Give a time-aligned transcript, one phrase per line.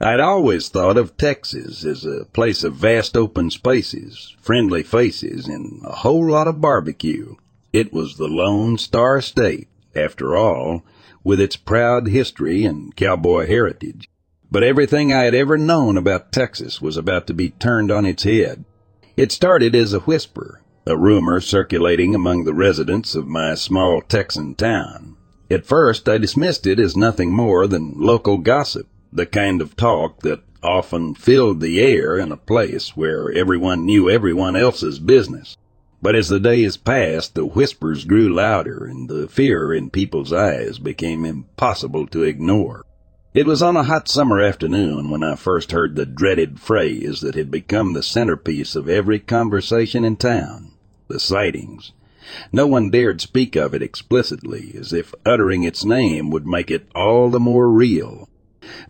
[0.00, 5.82] I'd always thought of Texas as a place of vast open spaces, friendly faces, and
[5.84, 7.34] a whole lot of barbecue.
[7.72, 9.66] It was the Lone Star State,
[9.96, 10.84] after all,
[11.24, 14.08] with its proud history and cowboy heritage.
[14.52, 18.22] But everything I had ever known about Texas was about to be turned on its
[18.22, 18.64] head.
[19.16, 24.54] It started as a whisper, a rumor circulating among the residents of my small Texan
[24.54, 25.16] town.
[25.50, 30.20] At first, I dismissed it as nothing more than local gossip, the kind of talk
[30.20, 35.56] that often filled the air in a place where everyone knew everyone else's business.
[36.00, 40.78] But as the days passed, the whispers grew louder and the fear in people's eyes
[40.78, 42.84] became impossible to ignore.
[43.34, 47.34] It was on a hot summer afternoon when I first heard the dreaded phrase that
[47.34, 50.72] had become the centerpiece of every conversation in town
[51.08, 51.92] the sightings.
[52.52, 56.86] No one dared speak of it explicitly, as if uttering its name would make it
[56.94, 58.27] all the more real.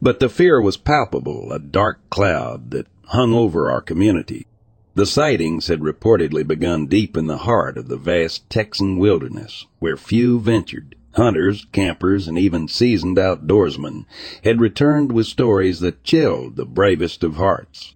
[0.00, 4.46] But the fear was palpable, a dark cloud that hung over our community.
[4.94, 9.96] The sightings had reportedly begun deep in the heart of the vast Texan wilderness, where
[9.96, 10.96] few ventured.
[11.12, 14.06] Hunters, campers, and even seasoned outdoorsmen
[14.44, 17.94] had returned with stories that chilled the bravest of hearts.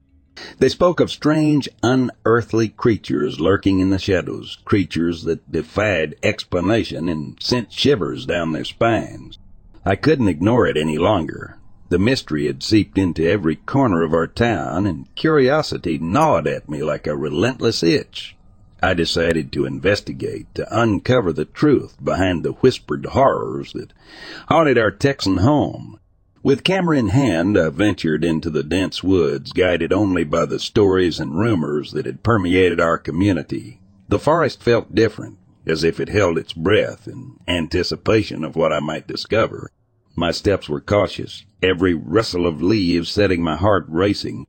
[0.59, 7.37] They spoke of strange, unearthly creatures lurking in the shadows, creatures that defied explanation and
[7.41, 9.39] sent shivers down their spines.
[9.85, 11.59] I couldn't ignore it any longer.
[11.93, 16.83] The mystery had seeped into every corner of our town, and curiosity gnawed at me
[16.83, 18.35] like a relentless itch.
[18.83, 23.93] I decided to investigate, to uncover the truth behind the whispered horrors that
[24.49, 25.99] haunted our Texan home.
[26.43, 31.21] With camera in hand, I ventured into the dense woods, guided only by the stories
[31.21, 33.83] and rumors that had permeated our community.
[34.09, 35.37] The forest felt different,
[35.67, 39.71] as if it held its breath in anticipation of what I might discover.
[40.17, 44.47] My steps were cautious, every rustle of leaves setting my heart racing.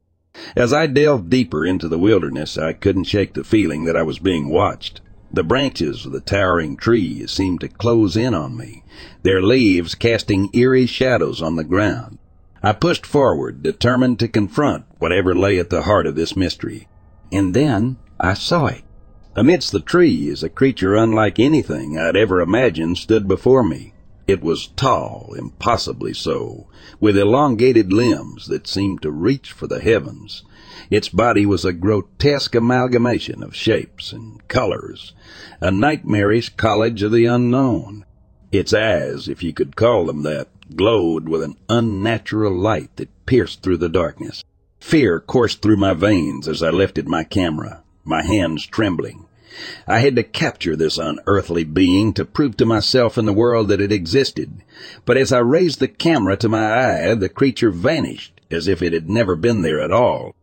[0.56, 4.20] As I delved deeper into the wilderness, I couldn't shake the feeling that I was
[4.20, 5.02] being watched.
[5.32, 8.84] The branches of the towering trees seemed to close in on me,
[9.24, 12.18] their leaves casting eerie shadows on the ground.
[12.62, 16.88] I pushed forward, determined to confront whatever lay at the heart of this mystery.
[17.32, 18.84] And then I saw it.
[19.36, 23.93] Amidst the trees, a creature unlike anything I'd ever imagined stood before me.
[24.26, 26.68] It was tall, impossibly so,
[27.00, 30.44] with elongated limbs that seemed to reach for the heavens.
[30.90, 35.14] Its body was a grotesque amalgamation of shapes and colors,
[35.60, 38.06] a nightmarish college of the unknown.
[38.52, 43.62] Its eyes, if you could call them that, glowed with an unnatural light that pierced
[43.62, 44.44] through the darkness.
[44.80, 49.23] Fear coursed through my veins as I lifted my camera, my hands trembling.
[49.88, 53.82] I had to capture this unearthly being to prove to myself and the world that
[53.82, 54.64] it existed.
[55.06, 58.94] But as I raised the camera to my eye, the creature vanished as if it
[58.94, 60.36] had never been there at all.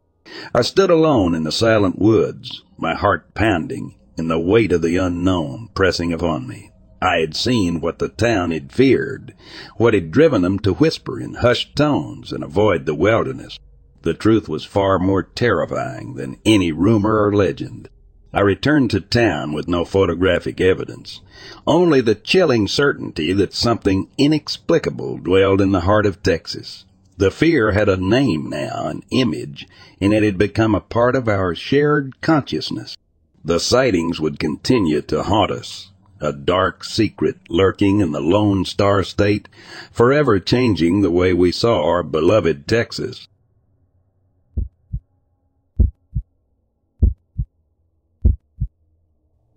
[0.54, 4.96] I stood alone in the silent woods, my heart pounding, and the weight of the
[4.96, 6.70] unknown pressing upon me.
[7.02, 9.34] I had seen what the town had feared,
[9.76, 13.58] what had driven them to whisper in hushed tones and avoid the wilderness.
[14.02, 17.88] The truth was far more terrifying than any rumor or legend.
[18.32, 21.20] I returned to town with no photographic evidence,
[21.66, 26.84] only the chilling certainty that something inexplicable dwelled in the heart of Texas.
[27.16, 29.66] The fear had a name now, an image,
[30.00, 32.96] and it had become a part of our shared consciousness.
[33.44, 35.90] The sightings would continue to haunt us,
[36.20, 39.48] a dark secret lurking in the Lone Star State,
[39.90, 43.26] forever changing the way we saw our beloved Texas.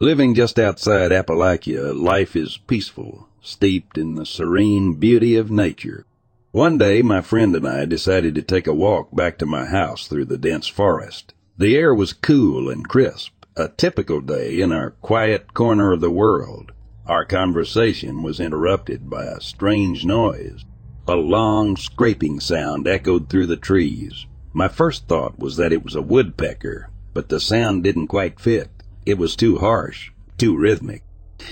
[0.03, 6.05] Living just outside Appalachia, life is peaceful, steeped in the serene beauty of nature.
[6.51, 10.05] One day, my friend and I decided to take a walk back to my house
[10.09, 11.33] through the dense forest.
[11.57, 16.11] The air was cool and crisp, a typical day in our quiet corner of the
[16.11, 16.73] world.
[17.05, 20.65] Our conversation was interrupted by a strange noise.
[21.07, 24.25] A long scraping sound echoed through the trees.
[24.51, 28.69] My first thought was that it was a woodpecker, but the sound didn't quite fit.
[29.05, 31.03] It was too harsh, too rhythmic.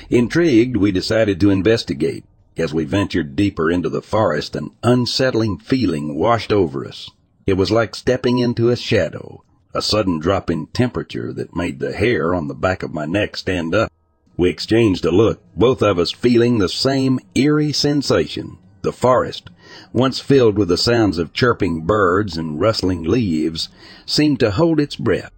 [0.09, 2.23] Intrigued, we decided to investigate.
[2.57, 7.09] As we ventured deeper into the forest, an unsettling feeling washed over us.
[7.45, 9.43] It was like stepping into a shadow,
[9.73, 13.35] a sudden drop in temperature that made the hair on the back of my neck
[13.35, 13.91] stand up.
[14.37, 18.57] We exchanged a look, both of us feeling the same eerie sensation.
[18.81, 19.49] The forest,
[19.93, 23.69] once filled with the sounds of chirping birds and rustling leaves,
[24.05, 25.31] seemed to hold its breath.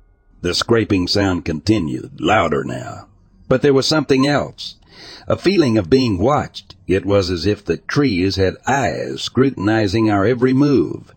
[0.43, 3.07] The scraping sound continued, louder now.
[3.47, 4.75] But there was something else.
[5.25, 6.75] A feeling of being watched.
[6.85, 11.13] It was as if the trees had eyes scrutinizing our every move.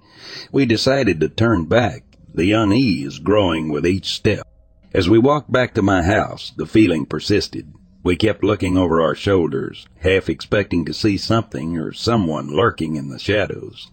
[0.52, 4.46] We decided to turn back, the unease growing with each step.
[4.94, 7.72] As we walked back to my house, the feeling persisted.
[8.05, 13.08] We kept looking over our shoulders, half expecting to see something or someone lurking in
[13.08, 13.90] the shadows.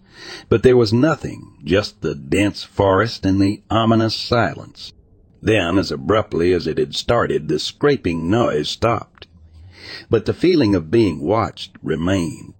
[0.48, 4.92] But there was nothing, just the dense forest and the ominous silence.
[5.44, 9.26] Then, as abruptly as it had started, the scraping noise stopped.
[10.08, 12.54] But the feeling of being watched remained.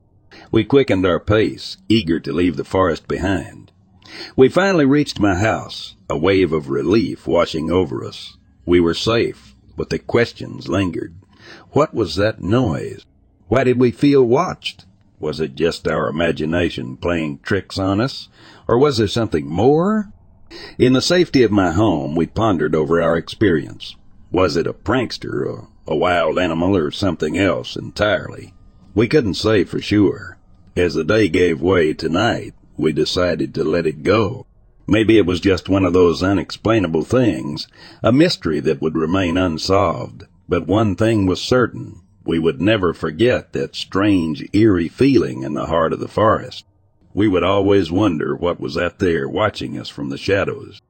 [0.53, 3.73] We quickened our pace, eager to leave the forest behind.
[4.37, 8.37] We finally reached my house, a wave of relief washing over us.
[8.67, 11.15] We were safe, but the questions lingered.
[11.71, 13.07] What was that noise?
[13.49, 14.85] Why did we feel watched?
[15.19, 18.29] Was it just our imagination playing tricks on us?
[18.69, 20.13] Or was there something more?
[20.79, 23.97] In the safety of my home, we pondered over our experience.
[24.31, 28.55] Was it a prankster, or a wild animal, or something else entirely?
[28.94, 30.39] We couldn't say for sure.
[30.77, 34.46] As the day gave way to night, we decided to let it go.
[34.87, 37.67] Maybe it was just one of those unexplainable things,
[38.03, 40.25] a mystery that would remain unsolved.
[40.49, 42.01] But one thing was certain.
[42.25, 46.65] We would never forget that strange, eerie feeling in the heart of the forest
[47.15, 50.83] we would always wonder what was out there watching us from the shadows.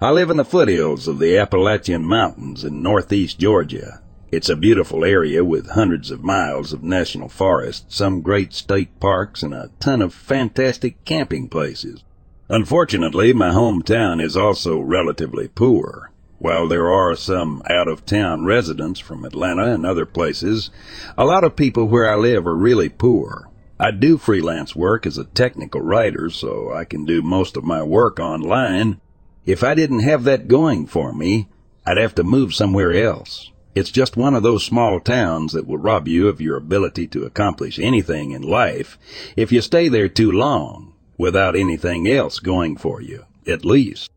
[0.00, 4.00] I live in the foothills of the Appalachian Mountains in northeast Georgia.
[4.30, 9.42] It's a beautiful area with hundreds of miles of national forest, some great state parks,
[9.42, 12.04] and a ton of fantastic camping places.
[12.48, 16.12] Unfortunately, my hometown is also relatively poor.
[16.40, 20.70] While there are some out of town residents from Atlanta and other places,
[21.16, 23.48] a lot of people where I live are really poor.
[23.80, 27.82] I do freelance work as a technical writer, so I can do most of my
[27.82, 29.00] work online.
[29.46, 31.48] If I didn't have that going for me,
[31.84, 33.50] I'd have to move somewhere else.
[33.74, 37.24] It's just one of those small towns that will rob you of your ability to
[37.24, 38.96] accomplish anything in life
[39.36, 44.10] if you stay there too long without anything else going for you, at least.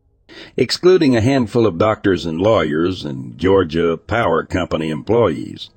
[0.56, 5.70] Excluding a handful of doctors and lawyers and Georgia Power Company employees,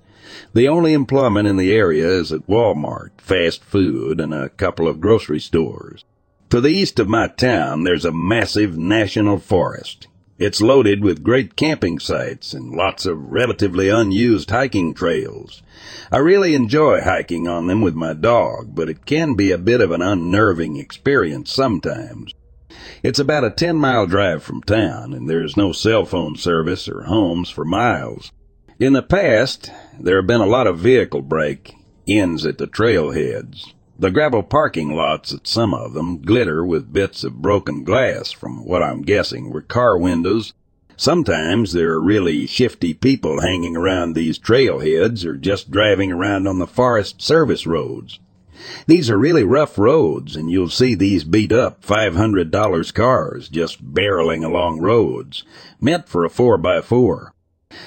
[0.53, 5.01] The only employment in the area is at Walmart, fast food, and a couple of
[5.01, 6.03] grocery stores.
[6.49, 10.07] To the east of my town, there's a massive national forest.
[10.37, 15.61] It's loaded with great camping sites and lots of relatively unused hiking trails.
[16.11, 19.79] I really enjoy hiking on them with my dog, but it can be a bit
[19.79, 22.33] of an unnerving experience sometimes.
[23.03, 27.03] It's about a 10 mile drive from town, and there's no cell phone service or
[27.03, 28.31] homes for miles.
[28.79, 33.73] In the past, there have been a lot of vehicle break ins at the trailheads.
[33.97, 38.65] The gravel parking lots at some of them glitter with bits of broken glass from
[38.65, 40.53] what I'm guessing were car windows.
[40.97, 46.59] Sometimes there are really shifty people hanging around these trailheads or just driving around on
[46.59, 48.19] the Forest Service roads.
[48.87, 54.45] These are really rough roads, and you'll see these beat up $500 cars just barreling
[54.45, 55.43] along roads,
[55.79, 57.31] meant for a 4x4.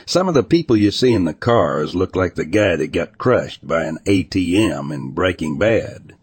[0.05, 3.19] Some of the people you see in the cars look like the guy that got
[3.19, 6.15] crushed by an ATM in Breaking Bad.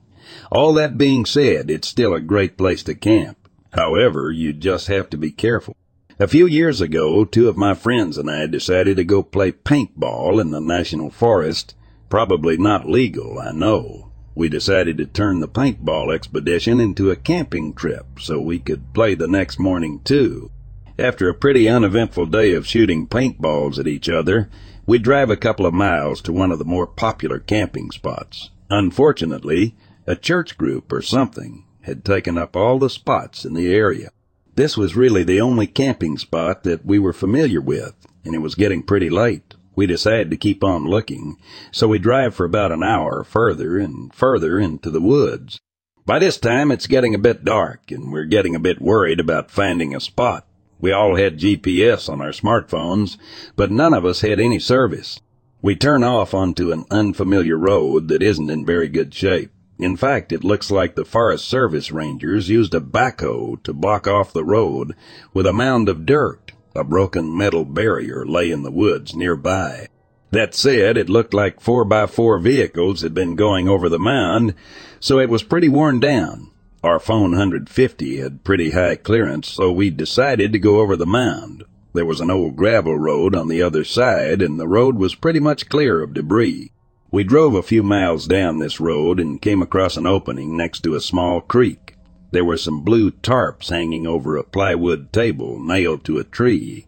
[0.51, 3.37] All that being said, it's still a great place to camp.
[3.73, 5.75] However, you just have to be careful.
[6.17, 10.39] A few years ago, two of my friends and I decided to go play paintball
[10.39, 11.75] in the National Forest.
[12.09, 14.04] Probably not legal, I know.
[14.36, 19.15] We decided to turn the paintball expedition into a camping trip so we could play
[19.15, 20.51] the next morning too.
[21.00, 24.50] After a pretty uneventful day of shooting paintballs at each other,
[24.86, 28.51] we drive a couple of miles to one of the more popular camping spots.
[28.70, 29.75] Unfortunately,
[30.06, 34.10] a church group or something had taken up all the spots in the area.
[34.56, 38.56] This was really the only camping spot that we were familiar with, and it was
[38.56, 39.54] getting pretty late.
[39.75, 41.38] We decide to keep on looking,
[41.72, 45.60] so we drive for about an hour further and further into the woods.
[46.05, 49.51] By this time, it's getting a bit dark, and we're getting a bit worried about
[49.51, 50.46] finding a spot.
[50.79, 53.17] We all had GPS on our smartphones,
[53.55, 55.20] but none of us had any service.
[55.62, 59.51] We turn off onto an unfamiliar road that isn't in very good shape.
[59.79, 64.32] In fact, it looks like the Forest Service Rangers used a backhoe to block off
[64.32, 64.94] the road
[65.34, 66.53] with a mound of dirt.
[66.75, 69.88] A broken metal barrier lay in the woods nearby.
[70.32, 74.53] That said, it looked like 4x4 vehicles had been going over the mound,
[75.00, 76.51] so it was pretty worn down.
[76.84, 81.63] Our phone 150 had pretty high clearance, so we decided to go over the mound.
[81.94, 85.39] There was an old gravel road on the other side, and the road was pretty
[85.39, 86.74] much clear of debris.
[87.10, 90.96] We drove a few miles down this road and came across an opening next to
[90.96, 91.94] a small creek.
[92.32, 96.88] There were some blue tarps hanging over a plywood table nailed to a tree,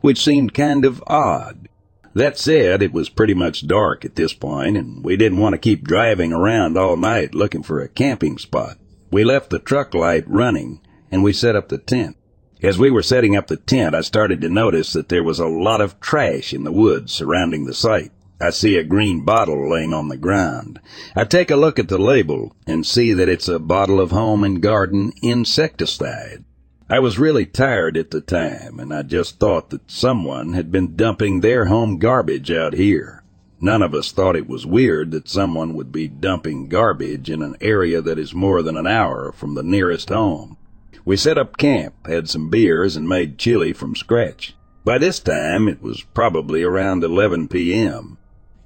[0.00, 1.68] which seemed kind of odd.
[2.14, 5.58] That said, it was pretty much dark at this point, and we didn't want to
[5.58, 8.78] keep driving around all night looking for a camping spot.
[9.10, 12.16] We left the truck light running and we set up the tent.
[12.62, 15.46] As we were setting up the tent, I started to notice that there was a
[15.46, 18.10] lot of trash in the woods surrounding the site.
[18.44, 20.78] I see a green bottle laying on the ground.
[21.16, 24.44] I take a look at the label and see that it's a bottle of home
[24.44, 26.44] and garden insecticide.
[26.86, 30.94] I was really tired at the time and I just thought that someone had been
[30.94, 33.24] dumping their home garbage out here.
[33.62, 37.56] None of us thought it was weird that someone would be dumping garbage in an
[37.62, 40.58] area that is more than an hour from the nearest home.
[41.06, 44.54] We set up camp, had some beers, and made chili from scratch.
[44.84, 48.18] By this time, it was probably around 11 p.m.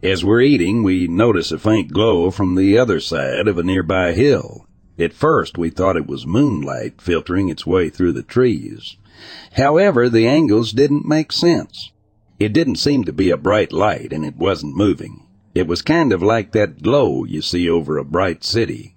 [0.02, 4.12] As we're eating, we notice a faint glow from the other side of a nearby
[4.12, 4.64] hill.
[4.97, 8.97] At first, we thought it was moonlight filtering its way through the trees.
[9.55, 11.90] However, the angles didn't make sense.
[12.38, 15.26] It didn't seem to be a bright light and it wasn't moving.
[15.52, 18.95] It was kind of like that glow you see over a bright city.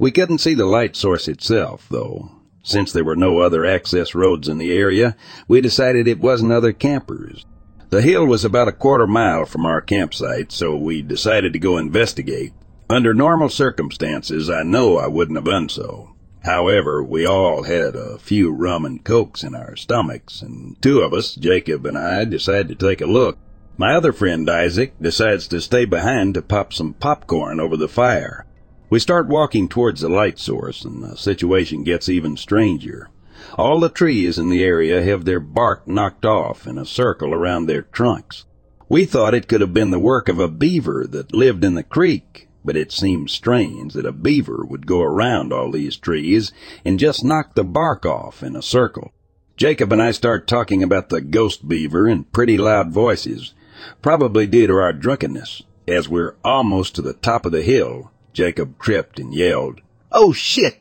[0.00, 2.32] We couldn't see the light source itself, though.
[2.64, 5.16] Since there were no other access roads in the area,
[5.46, 7.46] we decided it wasn't other campers.
[7.90, 11.76] The hill was about a quarter mile from our campsite, so we decided to go
[11.76, 12.52] investigate.
[12.88, 16.10] Under normal circumstances, I know I wouldn't have done so.
[16.44, 21.12] However, we all had a few rum and cokes in our stomachs, and two of
[21.12, 23.38] us, Jacob and I, decided to take a look.
[23.76, 28.46] My other friend Isaac decides to stay behind to pop some popcorn over the fire.
[28.88, 33.10] We start walking towards the light source, and the situation gets even stranger.
[33.56, 37.66] All the trees in the area have their bark knocked off in a circle around
[37.66, 38.44] their trunks.
[38.88, 41.82] We thought it could have been the work of a beaver that lived in the
[41.82, 46.52] creek, but it seemed strange that a beaver would go around all these trees
[46.84, 49.12] and just knock the bark off in a circle.
[49.56, 53.54] Jacob and I start talking about the ghost beaver in pretty loud voices,
[54.02, 55.62] probably due to our drunkenness.
[55.86, 59.80] As we're almost to the top of the hill, Jacob tripped and yelled,
[60.12, 60.80] Oh shit!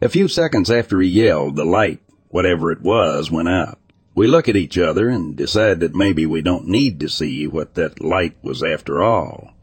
[0.00, 3.80] A few seconds after he yelled, the light, whatever it was, went out.
[4.14, 7.74] We look at each other and decide that maybe we don't need to see what
[7.74, 9.54] that light was after all.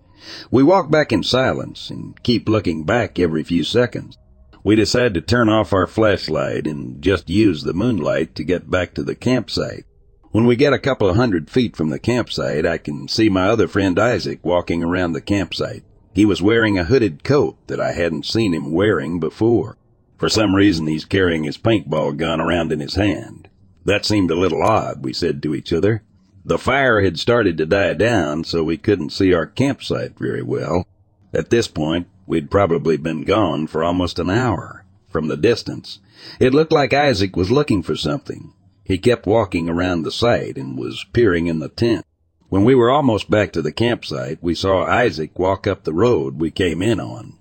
[0.51, 4.17] We walk back in silence and keep looking back every few seconds.
[4.61, 8.93] We decide to turn off our flashlight and just use the moonlight to get back
[8.95, 9.85] to the campsite.
[10.31, 13.47] When we get a couple of hundred feet from the campsite, I can see my
[13.47, 15.83] other friend Isaac walking around the campsite.
[16.13, 19.77] He was wearing a hooded coat that I hadn't seen him wearing before.
[20.17, 23.49] For some reason, he's carrying his paintball gun around in his hand.
[23.83, 26.03] That seemed a little odd, we said to each other.
[26.43, 30.87] The fire had started to die down, so we couldn't see our campsite very well.
[31.33, 34.85] At this point, we'd probably been gone for almost an hour.
[35.09, 35.99] From the distance,
[36.39, 38.53] it looked like Isaac was looking for something.
[38.83, 42.05] He kept walking around the site and was peering in the tent.
[42.49, 46.39] When we were almost back to the campsite, we saw Isaac walk up the road
[46.39, 47.37] we came in on.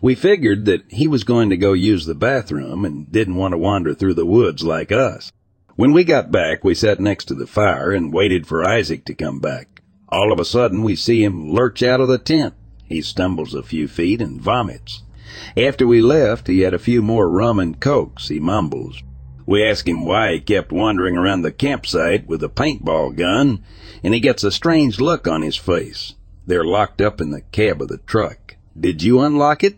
[0.00, 3.58] We figured that he was going to go use the bathroom and didn't want to
[3.58, 5.32] wander through the woods like us.
[5.76, 9.14] When we got back, we sat next to the fire and waited for Isaac to
[9.14, 9.82] come back.
[10.08, 12.54] All of a sudden, we see him lurch out of the tent.
[12.84, 15.02] He stumbles a few feet and vomits.
[15.56, 19.02] After we left, he had a few more rum and cokes, he mumbles.
[19.44, 23.62] We ask him why he kept wandering around the campsite with a paintball gun,
[24.02, 26.14] and he gets a strange look on his face.
[26.46, 28.55] They're locked up in the cab of the truck.
[28.78, 29.76] Did you unlock it?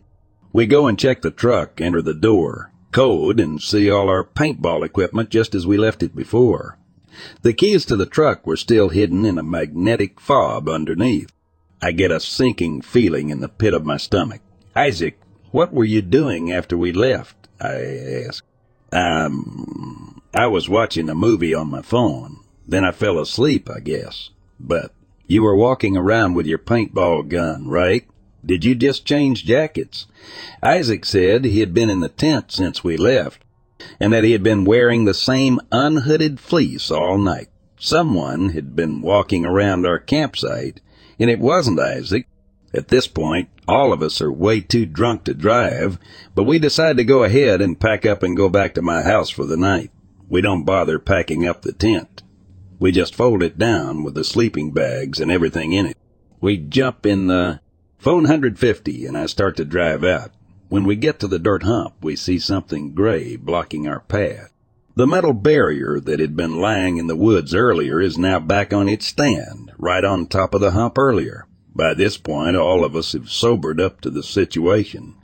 [0.52, 4.85] We go and check the truck, enter the door code and see all our paintball
[4.85, 6.78] equipment just as we left it before.
[7.43, 11.31] The keys to the truck were still hidden in a magnetic fob underneath.
[11.83, 14.40] I get a sinking feeling in the pit of my stomach.
[14.75, 17.49] Isaac, what were you doing after we left?
[17.61, 18.43] I asked.
[18.93, 22.38] Um, I was watching a movie on my phone.
[22.67, 24.31] Then I fell asleep, I guess.
[24.61, 24.93] But
[25.26, 28.07] you were walking around with your paintball gun, right?
[28.45, 30.07] Did you just change jackets?
[30.62, 33.45] Isaac said he had been in the tent since we left,
[34.00, 37.49] and that he had been wearing the same unhooded fleece all night.
[37.78, 40.80] Someone had been walking around our campsite,
[41.18, 42.26] and it wasn't Isaac.
[42.75, 45.99] At this point, all of us are way too drunk to drive,
[46.35, 49.30] but we decide to go ahead and pack up and go back to my house
[49.30, 49.90] for the night.
[50.28, 52.23] We don't bother packing up the tent.
[52.78, 55.97] We just fold it down with the sleeping bags and everything in it.
[56.41, 57.60] We jump in the
[57.99, 60.30] Phone 150 and I start to drive out.
[60.69, 64.52] When we get to the dirt hump, we see something gray blocking our path.
[64.95, 68.89] The metal barrier that had been lying in the woods earlier is now back on
[68.89, 71.49] its stand, right on top of the hump earlier.
[71.75, 75.17] By this point, all of us have sobered up to the situation.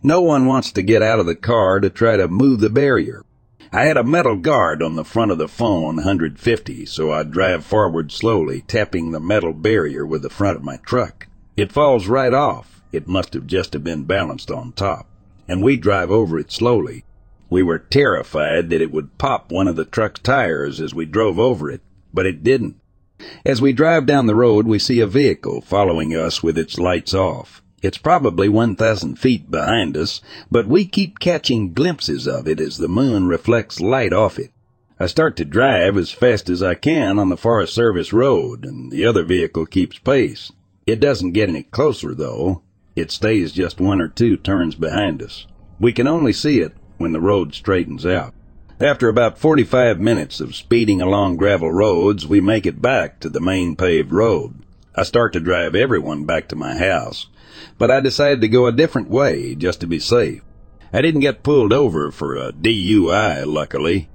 [0.00, 3.24] No one wants to get out of the car to try to move the barrier.
[3.72, 7.64] I had a metal guard on the front of the phone 150, so I drive
[7.64, 11.26] forward slowly, tapping the metal barrier with the front of my truck.
[11.60, 12.80] It falls right off.
[12.90, 15.06] It must have just have been balanced on top.
[15.46, 17.04] And we drive over it slowly.
[17.50, 21.38] We were terrified that it would pop one of the truck's tires as we drove
[21.38, 21.82] over it,
[22.14, 22.76] but it didn't.
[23.44, 27.12] As we drive down the road, we see a vehicle following us with its lights
[27.12, 27.62] off.
[27.82, 32.88] It's probably 1,000 feet behind us, but we keep catching glimpses of it as the
[32.88, 34.50] moon reflects light off it.
[34.98, 38.90] I start to drive as fast as I can on the Forest Service road, and
[38.90, 40.50] the other vehicle keeps pace.
[40.90, 42.62] It doesn't get any closer, though.
[42.96, 45.46] It stays just one or two turns behind us.
[45.78, 48.34] We can only see it when the road straightens out.
[48.80, 53.38] After about 45 minutes of speeding along gravel roads, we make it back to the
[53.38, 54.64] main paved road.
[54.96, 57.28] I start to drive everyone back to my house,
[57.78, 60.42] but I decided to go a different way just to be safe.
[60.92, 64.08] I didn't get pulled over for a DUI, luckily.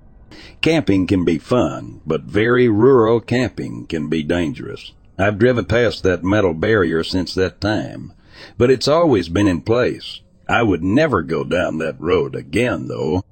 [0.59, 4.91] Camping can be fun, but very rural camping can be dangerous.
[5.17, 8.13] I've driven past that metal barrier since that time,
[8.57, 10.21] but it's always been in place.
[10.47, 13.23] I would never go down that road again, though.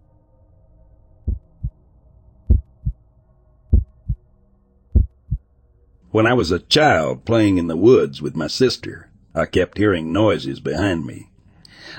[6.11, 10.13] When I was a child playing in the woods with my sister, I kept hearing
[10.13, 11.31] noises behind me.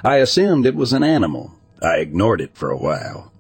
[0.05, 1.53] I assumed it was an animal.
[1.83, 3.33] I ignored it for a while.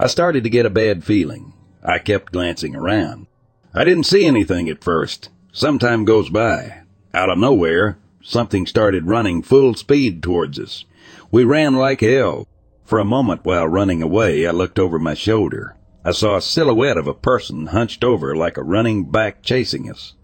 [0.00, 1.52] I started to get a bad feeling.
[1.82, 3.26] I kept glancing around.
[3.74, 5.28] I didn't see anything at first.
[5.56, 6.80] Some time goes by.
[7.14, 10.84] Out of nowhere, something started running full speed towards us.
[11.30, 12.48] We ran like hell.
[12.84, 15.76] For a moment while running away, I looked over my shoulder.
[16.04, 20.14] I saw a silhouette of a person hunched over like a running back chasing us.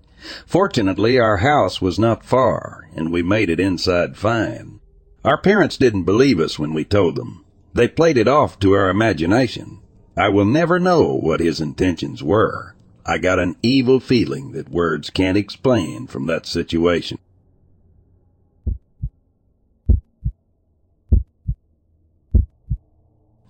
[0.46, 4.80] Fortunately, our house was not far, and we made it inside fine.
[5.24, 7.44] Our parents didn't believe us when we told them.
[7.72, 9.78] They played it off to our imagination.
[10.16, 12.74] I will never know what his intentions were.
[13.10, 17.18] I got an evil feeling that words can't explain from that situation.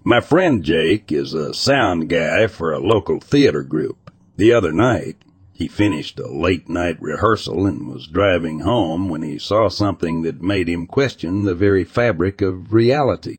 [0.02, 4.10] My friend Jake is a sound guy for a local theater group.
[4.38, 5.18] The other night,
[5.52, 10.40] he finished a late night rehearsal and was driving home when he saw something that
[10.40, 13.36] made him question the very fabric of reality.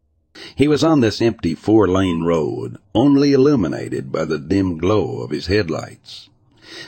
[0.55, 5.29] He was on this empty four lane road, only illuminated by the dim glow of
[5.29, 6.29] his headlights.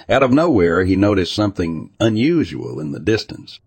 [0.09, 3.59] Out of nowhere, he noticed something unusual in the distance.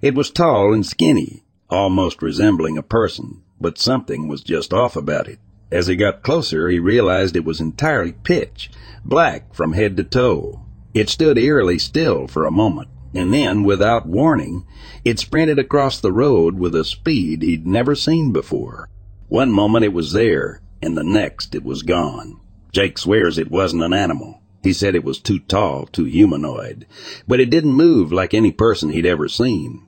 [0.00, 5.26] It was tall and skinny, almost resembling a person, but something was just off about
[5.26, 5.40] it.
[5.72, 8.70] As he got closer, he realized it was entirely pitch,
[9.04, 10.60] black from head to toe.
[10.94, 14.64] It stood eerily still for a moment, and then, without warning,
[15.04, 18.88] it sprinted across the road with a speed he'd never seen before.
[19.28, 22.40] One moment it was there, and the next it was gone.
[22.72, 24.42] Jake swears it wasn't an animal.
[24.62, 26.86] He said it was too tall, too humanoid,
[27.28, 29.82] but it didn't move like any person he'd ever seen.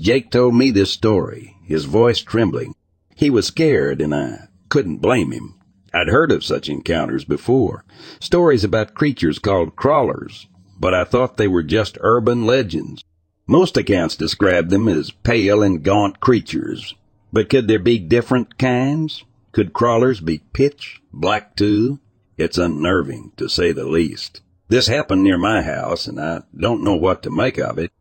[0.00, 2.74] Jake told me this story, his voice trembling.
[3.14, 5.54] He was scared, and I couldn't blame him.
[5.94, 7.84] I'd heard of such encounters before,
[8.20, 10.46] stories about creatures called crawlers,
[10.78, 13.02] but I thought they were just urban legends.
[13.46, 16.94] Most accounts describe them as pale and gaunt creatures.
[17.36, 19.22] But could there be different kinds?
[19.52, 22.00] Could crawlers be pitch black too?
[22.38, 24.40] It's unnerving, to say the least.
[24.68, 27.92] This happened near my house, and I don't know what to make of it.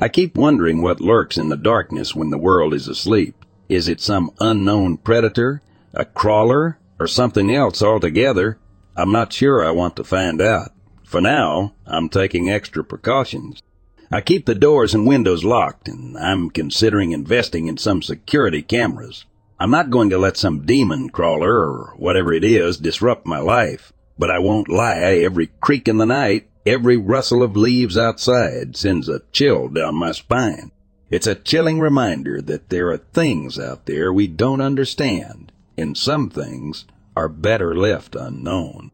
[0.00, 3.44] I keep wondering what lurks in the darkness when the world is asleep.
[3.68, 5.62] Is it some unknown predator?
[5.92, 6.78] A crawler?
[7.00, 8.56] or something else altogether,
[8.96, 10.70] I'm not sure I want to find out.
[11.02, 13.64] For now, I'm taking extra precautions.
[14.10, 19.24] I keep the doors and windows locked, and I'm considering investing in some security cameras.
[19.58, 23.92] I'm not going to let some demon crawler or whatever it is disrupt my life,
[24.18, 29.08] but I won't lie, every creak in the night, every rustle of leaves outside sends
[29.08, 30.70] a chill down my spine.
[31.10, 36.30] It's a chilling reminder that there are things out there we don't understand, and some
[36.30, 36.84] things
[37.16, 38.92] are better left unknown.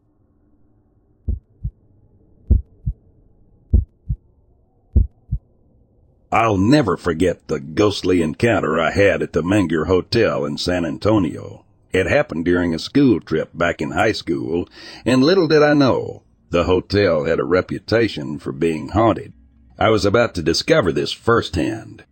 [6.33, 11.63] I'll never forget the ghostly encounter I had at the Menger Hotel in San Antonio.
[11.91, 14.67] It happened during a school trip back in high school,
[15.05, 19.33] and little did I know, the hotel had a reputation for being haunted.
[19.77, 22.03] I was about to discover this firsthand.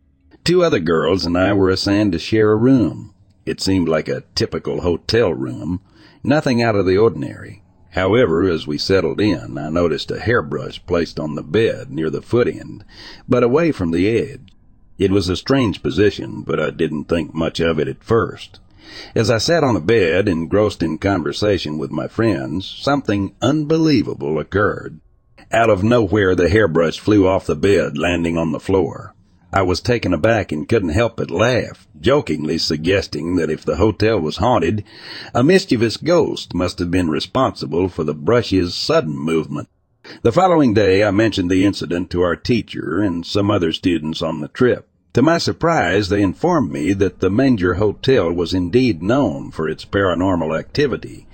[0.43, 3.15] Two other girls and I were assigned to share a room.
[3.47, 5.81] It seemed like a typical hotel room,
[6.23, 7.60] nothing out of the ordinary.
[7.91, 12.21] However, as we settled in, I noticed a hairbrush placed on the bed near the
[12.21, 12.85] foot end,
[13.27, 14.47] but away from the edge.
[14.97, 18.59] It was a strange position, but I didn't think much of it at first.
[19.13, 24.99] As I sat on the bed, engrossed in conversation with my friends, something unbelievable occurred.
[25.51, 29.13] Out of nowhere, the hairbrush flew off the bed, landing on the floor.
[29.53, 34.17] I was taken aback and couldn't help but laugh, jokingly suggesting that if the hotel
[34.17, 34.85] was haunted,
[35.35, 39.67] a mischievous ghost must have been responsible for the brush's sudden movement.
[40.21, 44.39] The following day, I mentioned the incident to our teacher and some other students on
[44.39, 44.87] the trip.
[45.13, 49.83] To my surprise, they informed me that the Menger Hotel was indeed known for its
[49.83, 51.27] paranormal activity,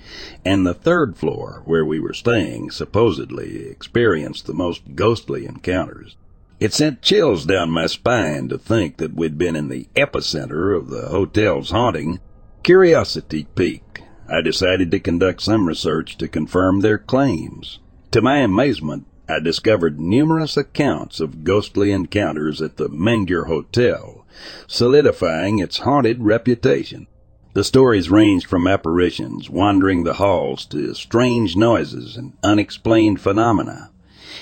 [0.44, 6.16] and the third floor, where we were staying, supposedly experienced the most ghostly encounters.
[6.60, 10.90] It sent chills down my spine to think that we'd been in the epicenter of
[10.90, 12.18] the hotel's haunting.
[12.64, 14.02] Curiosity piqued.
[14.28, 17.78] I decided to conduct some research to confirm their claims.
[18.10, 24.26] To my amazement, I discovered numerous accounts of ghostly encounters at the Menger Hotel,
[24.66, 27.06] solidifying its haunted reputation.
[27.52, 33.90] The stories ranged from apparitions wandering the halls to strange noises and unexplained phenomena.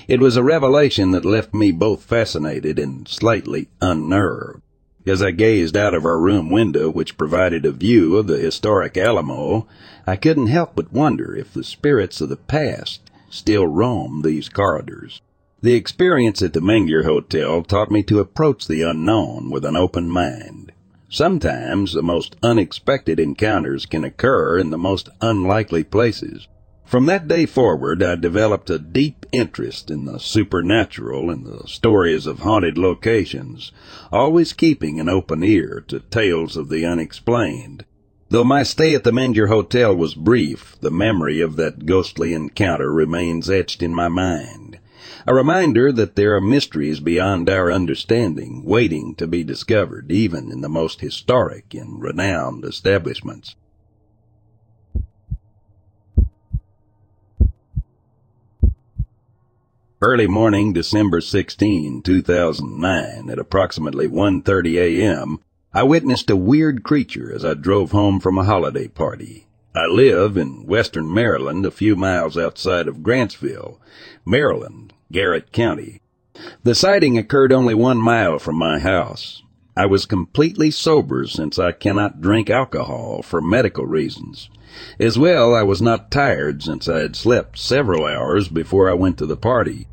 [0.08, 4.62] It was a revelation that left me both fascinated and slightly unnerved.
[5.04, 8.96] As I gazed out of our room window, which provided a view of the historic
[8.96, 9.66] Alamo,
[10.06, 15.22] I couldn't help but wonder if the spirits of the past still roam these corridors.
[15.60, 20.08] The experience at the Menger Hotel taught me to approach the unknown with an open
[20.08, 20.70] mind.
[21.08, 26.46] Sometimes the most unexpected encounters can occur in the most unlikely places.
[26.86, 32.28] From that day forward, I developed a deep interest in the supernatural and the stories
[32.28, 33.72] of haunted locations,
[34.12, 37.84] always keeping an open ear to tales of the unexplained.
[38.28, 42.92] Though my stay at the Menger Hotel was brief, the memory of that ghostly encounter
[42.92, 44.78] remains etched in my mind.
[45.26, 50.60] A reminder that there are mysteries beyond our understanding waiting to be discovered, even in
[50.60, 53.56] the most historic and renowned establishments.
[60.08, 65.40] Early morning, December 16, 2009, at approximately 1.30 a.m.,
[65.74, 69.48] I witnessed a weird creature as I drove home from a holiday party.
[69.74, 73.80] I live in western Maryland, a few miles outside of Grantsville,
[74.24, 76.00] Maryland, Garrett County.
[76.62, 79.42] The sighting occurred only one mile from my house.
[79.76, 84.50] I was completely sober since I cannot drink alcohol for medical reasons.
[85.00, 89.18] As well, I was not tired since I had slept several hours before I went
[89.18, 89.88] to the party.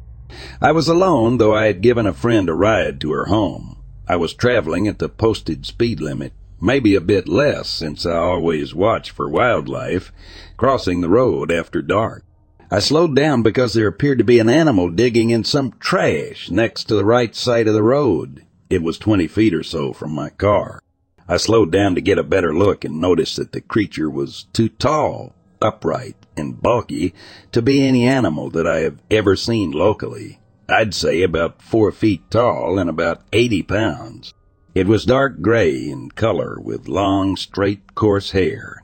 [0.61, 3.77] I was alone, though I had given a friend a ride to her home.
[4.07, 8.73] I was traveling at the posted speed limit, maybe a bit less since I always
[8.73, 10.11] watch for wildlife,
[10.57, 12.23] crossing the road after dark.
[12.71, 16.85] I slowed down because there appeared to be an animal digging in some trash next
[16.85, 18.43] to the right side of the road.
[18.69, 20.81] It was twenty feet or so from my car.
[21.27, 24.69] I slowed down to get a better look and noticed that the creature was too
[24.69, 27.13] tall, upright, and bulky
[27.51, 30.39] to be any animal that I have ever seen locally.
[30.69, 34.33] I'd say about four feet tall and about eighty pounds.
[34.73, 38.83] It was dark gray in color with long, straight, coarse hair.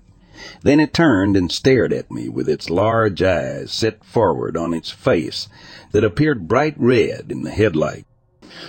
[0.62, 4.90] Then it turned and stared at me with its large eyes set forward on its
[4.92, 5.50] face
[5.92, 8.06] that appeared bright red in the headlight.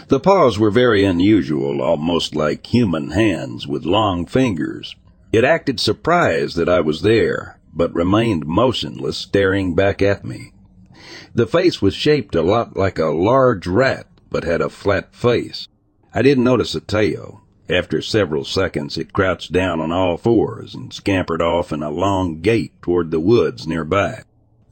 [0.09, 4.97] The paws were very unusual, almost like human hands with long fingers.
[5.33, 10.53] It acted surprised that I was there, but remained motionless, staring back at me.
[11.35, 15.69] The face was shaped a lot like a large rat, but had a flat face.
[16.13, 17.43] I didn't notice a tail.
[17.69, 22.41] After several seconds, it crouched down on all fours and scampered off in a long
[22.41, 24.25] gait toward the woods nearby.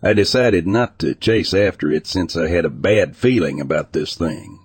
[0.03, 4.17] I decided not to chase after it since I had a bad feeling about this
[4.17, 4.58] thing.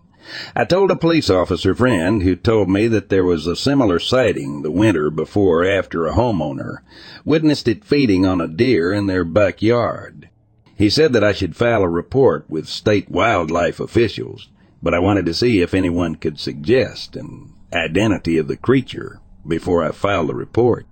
[0.56, 4.62] I told a police officer friend who told me that there was a similar sighting
[4.62, 6.78] the winter before after a homeowner
[7.26, 10.30] witnessed it feeding on a deer in their backyard.
[10.76, 14.50] He said that I should file a report with state wildlife officials,
[14.82, 19.84] but I wanted to see if anyone could suggest an identity of the creature before
[19.84, 20.86] I filed the report.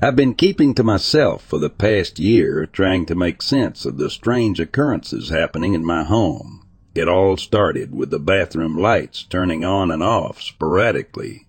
[0.00, 4.10] I've been keeping to myself for the past year, trying to make sense of the
[4.10, 6.66] strange occurrences happening in my home.
[6.94, 11.46] It all started with the bathroom lights turning on and off sporadically,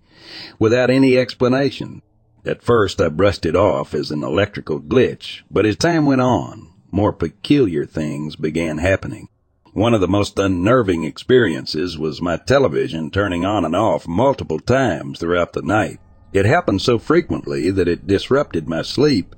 [0.58, 2.02] without any explanation.
[2.44, 6.68] At first I brushed it off as an electrical glitch, but as time went on,
[6.90, 9.28] more peculiar things began happening.
[9.72, 15.18] One of the most unnerving experiences was my television turning on and off multiple times
[15.18, 16.00] throughout the night.
[16.32, 19.34] It happened so frequently that it disrupted my sleep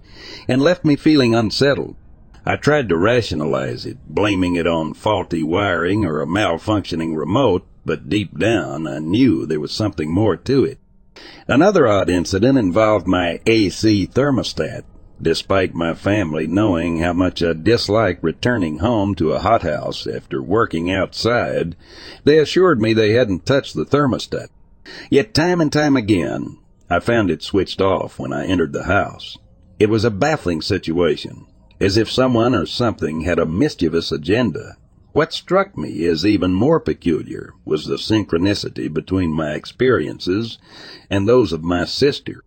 [0.48, 1.96] and left me feeling unsettled.
[2.44, 8.09] I tried to rationalize it, blaming it on faulty wiring or a malfunctioning remote, but
[8.09, 10.79] deep down I knew there was something more to it.
[11.46, 14.85] Another odd incident involved my AC thermostat.
[15.22, 20.90] Despite my family knowing how much I dislike returning home to a hothouse after working
[20.90, 21.76] outside,
[22.24, 24.48] they assured me they hadn't touched the thermostat.
[25.11, 26.57] Yet time and time again,
[26.90, 29.38] I found it switched off when I entered the house.
[29.79, 31.46] It was a baffling situation,
[31.81, 34.76] as if someone or something had a mischievous agenda.
[35.12, 40.59] What struck me as even more peculiar was the synchronicity between my experiences
[41.09, 42.42] and those of my sister.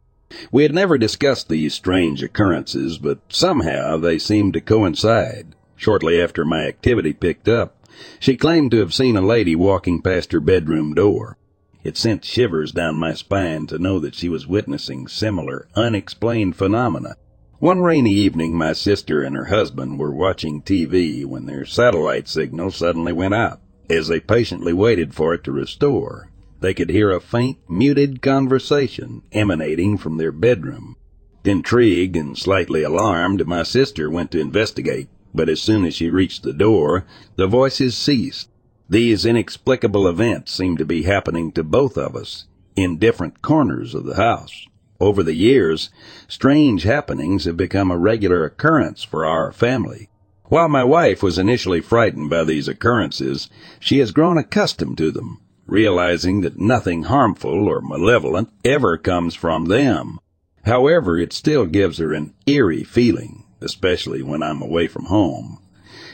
[0.51, 5.55] We had never discussed these strange occurrences, but somehow they seemed to coincide.
[5.75, 7.87] Shortly after my activity picked up,
[8.19, 11.37] she claimed to have seen a lady walking past her bedroom door.
[11.83, 17.15] It sent shivers down my spine to know that she was witnessing similar, unexplained phenomena.
[17.59, 22.71] One rainy evening, my sister and her husband were watching TV when their satellite signal
[22.71, 23.59] suddenly went out.
[23.89, 29.23] As they patiently waited for it to restore, they could hear a faint, muted conversation
[29.33, 30.95] emanating from their bedroom.
[31.43, 36.43] Intrigued and slightly alarmed, my sister went to investigate, but as soon as she reached
[36.43, 38.47] the door, the voices ceased
[38.93, 44.05] these inexplicable events seem to be happening to both of us in different corners of
[44.05, 44.67] the house.
[44.99, 45.89] Over the years,
[46.27, 50.09] strange happenings have become a regular occurrence for our family.
[50.45, 55.39] While my wife was initially frightened by these occurrences, she has grown accustomed to them,
[55.65, 60.19] realizing that nothing harmful or malevolent ever comes from them.
[60.65, 65.57] However, it still gives her an eerie feeling, especially when I'm away from home.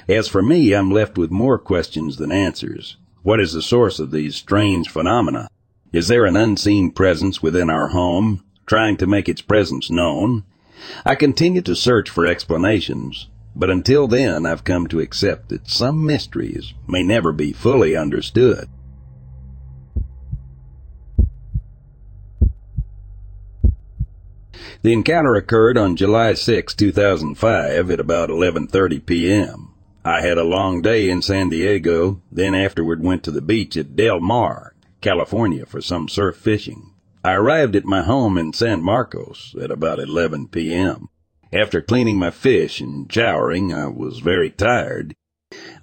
[0.09, 2.97] As for me, I'm left with more questions than answers.
[3.21, 5.49] What is the source of these strange phenomena?
[5.93, 10.45] Is there an unseen presence within our home, trying to make its presence known?
[11.05, 16.03] I continue to search for explanations, but until then I've come to accept that some
[16.03, 18.67] mysteries may never be fully understood.
[24.81, 29.68] The encounter occurred on July 6, 2005 at about 11:30 p.m.
[30.05, 33.97] I had a long day in San Diego, then afterward went to the beach at
[33.97, 36.93] Del Mar, California for some surf fishing.
[37.23, 41.09] I arrived at my home in San Marcos at about 11 p.m.
[41.51, 45.15] After cleaning my fish and showering, I was very tired.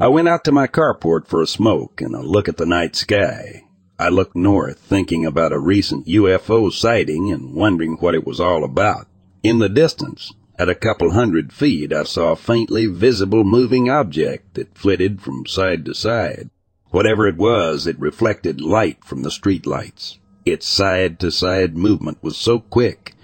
[0.00, 2.96] I went out to my carport for a smoke and a look at the night
[2.96, 3.64] sky.
[3.98, 8.64] I looked north, thinking about a recent UFO sighting and wondering what it was all
[8.64, 9.08] about.
[9.42, 14.54] In the distance, at a couple hundred feet, I saw a faintly visible moving object
[14.54, 16.50] that flitted from side to side.
[16.90, 20.18] Whatever it was, it reflected light from the street lights.
[20.44, 23.16] Its side to side movement was so quick,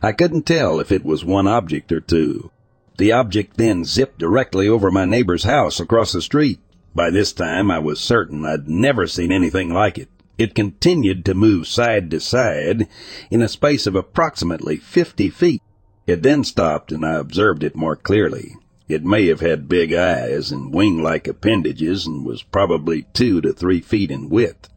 [0.00, 2.52] I couldn't tell if it was one object or two.
[2.98, 6.60] The object then zipped directly over my neighbor's house across the street.
[6.94, 10.08] By this time, I was certain I'd never seen anything like it.
[10.36, 12.86] It continued to move side to side
[13.30, 15.62] in a space of approximately 50 feet.
[16.08, 18.56] It then stopped and I observed it more clearly.
[18.88, 23.82] It may have had big eyes and wing-like appendages and was probably two to three
[23.82, 24.70] feet in width.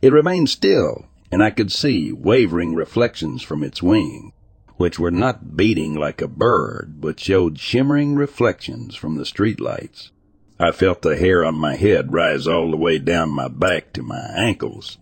[0.00, 4.32] It remained still, and I could see wavering reflections from its wing,
[4.76, 10.12] which were not beating like a bird, but showed shimmering reflections from the street lights.
[10.60, 14.02] I felt the hair on my head rise all the way down my back to
[14.02, 14.96] my ankles.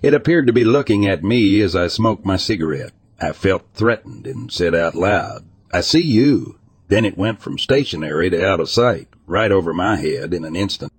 [0.00, 2.92] It appeared to be looking at me as I smoked my cigarette.
[3.20, 6.58] I felt threatened and said out loud, I see you.
[6.88, 10.54] Then it went from stationary to out of sight, right over my head in an
[10.56, 10.92] instant.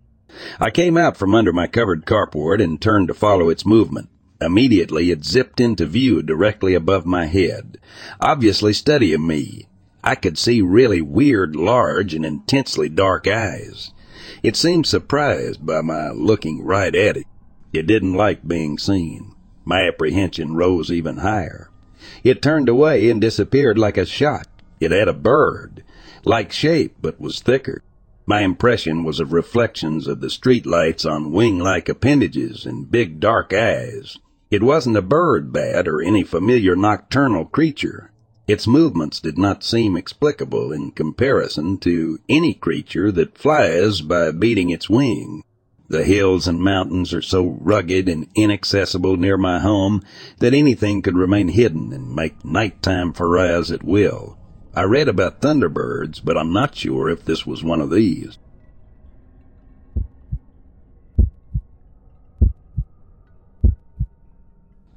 [0.60, 4.10] I came out from under my covered carport and turned to follow its movement.
[4.42, 7.78] Immediately it zipped into view directly above my head,
[8.22, 9.68] obviously studying me.
[10.04, 13.92] I could see really weird, large, and intensely dark eyes.
[14.44, 17.26] It seemed surprised by my looking right at it.
[17.74, 19.36] It didn't like being seen.
[19.66, 21.70] My apprehension rose even higher.
[22.24, 24.48] It turned away and disappeared like a shot.
[24.80, 25.84] It had a bird,
[26.24, 27.84] like shape, but was thicker.
[28.26, 33.54] My impression was of reflections of the street lights on wing-like appendages and big dark
[33.54, 34.18] eyes.
[34.52, 38.12] It wasn't a bird bat or any familiar nocturnal creature.
[38.48, 44.70] Its movements did not seem explicable in comparison to any creature that flies by beating
[44.70, 45.44] its wing.
[45.90, 50.04] The hills and mountains are so rugged and inaccessible near my home
[50.38, 54.38] that anything could remain hidden and make nighttime pariahs at will.
[54.76, 58.38] I read about thunderbirds, but I'm not sure if this was one of these.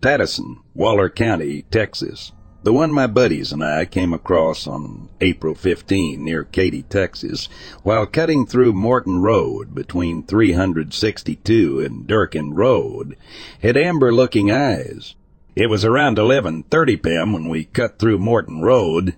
[0.02, 2.32] Pattison, Waller County, Texas.
[2.64, 7.48] The one my buddies and I came across on April 15 near Katy, Texas,
[7.82, 13.16] while cutting through Morton Road between 362 and Durkin Road,
[13.60, 15.16] had amber-looking eyes.
[15.56, 17.32] It was around 11:30 p.m.
[17.32, 19.16] when we cut through Morton Road.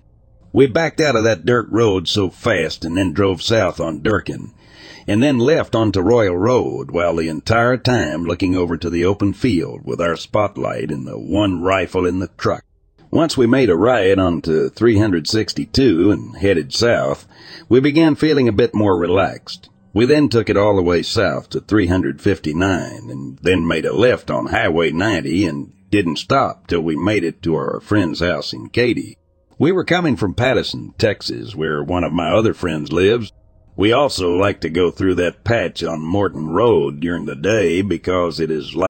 [0.51, 4.53] We backed out of that dirt road so fast and then drove south on Durkin,
[5.05, 9.33] and then left onto Royal Road while the entire time looking over to the open
[9.33, 12.65] field with our spotlight and the one rifle in the truck.
[13.11, 17.27] Once we made a right onto 362 and headed south,
[17.69, 19.69] we began feeling a bit more relaxed.
[19.93, 24.29] We then took it all the way south to 359 and then made a left
[24.29, 28.67] on Highway 90 and didn't stop till we made it to our friend's house in
[28.69, 29.17] Katy.
[29.57, 33.31] We were coming from Pattison, Texas, where one of my other friends lives.
[33.77, 38.41] We also like to go through that patch on Morton Road during the day because
[38.41, 38.89] it is like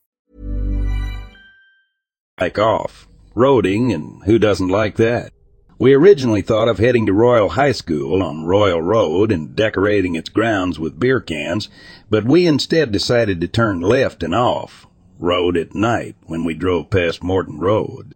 [2.57, 5.31] Off, roading, and who doesn't like that?
[5.77, 10.29] We originally thought of heading to Royal High School on Royal Road and decorating its
[10.29, 11.69] grounds with beer cans,
[12.09, 14.85] but we instead decided to turn left and off,
[15.19, 18.13] road at night when we drove past Morton Road.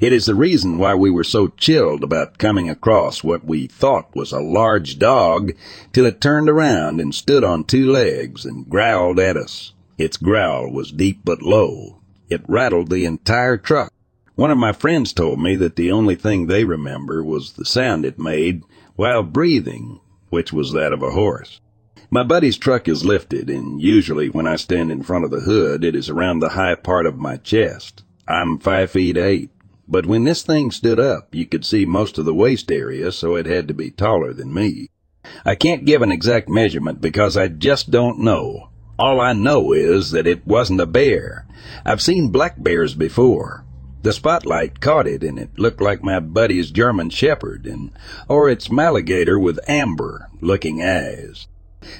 [0.00, 4.14] It is the reason why we were so chilled about coming across what we thought
[4.14, 5.52] was a large dog
[5.92, 9.72] till it turned around and stood on two legs and growled at us.
[9.98, 11.97] Its growl was deep but low.
[12.28, 13.92] It rattled the entire truck.
[14.34, 18.04] One of my friends told me that the only thing they remember was the sound
[18.04, 18.62] it made
[18.96, 20.00] while breathing,
[20.30, 21.60] which was that of a horse.
[22.10, 25.84] My buddy's truck is lifted, and usually when I stand in front of the hood,
[25.84, 28.02] it is around the high part of my chest.
[28.26, 29.50] I'm five feet eight.
[29.88, 33.36] but when this thing stood up, you could see most of the waist area, so
[33.36, 34.88] it had to be taller than me.
[35.44, 38.68] I can't give an exact measurement because I just don't know.
[38.98, 41.46] All I know is that it wasn't a bear.
[41.84, 43.64] I've seen black bears before.
[44.02, 47.92] The spotlight caught it and it looked like my buddy's German Shepherd and,
[48.28, 51.46] or its Maligator with amber looking eyes.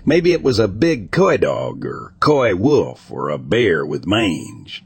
[0.05, 4.85] Maybe it was a big coy dog or coy wolf or a bear with mange.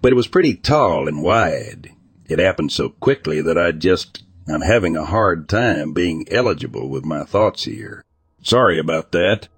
[0.00, 1.90] But it was pretty tall and wide.
[2.28, 7.04] It happened so quickly that I just, I'm having a hard time being eligible with
[7.04, 8.04] my thoughts here.
[8.42, 9.48] Sorry about that.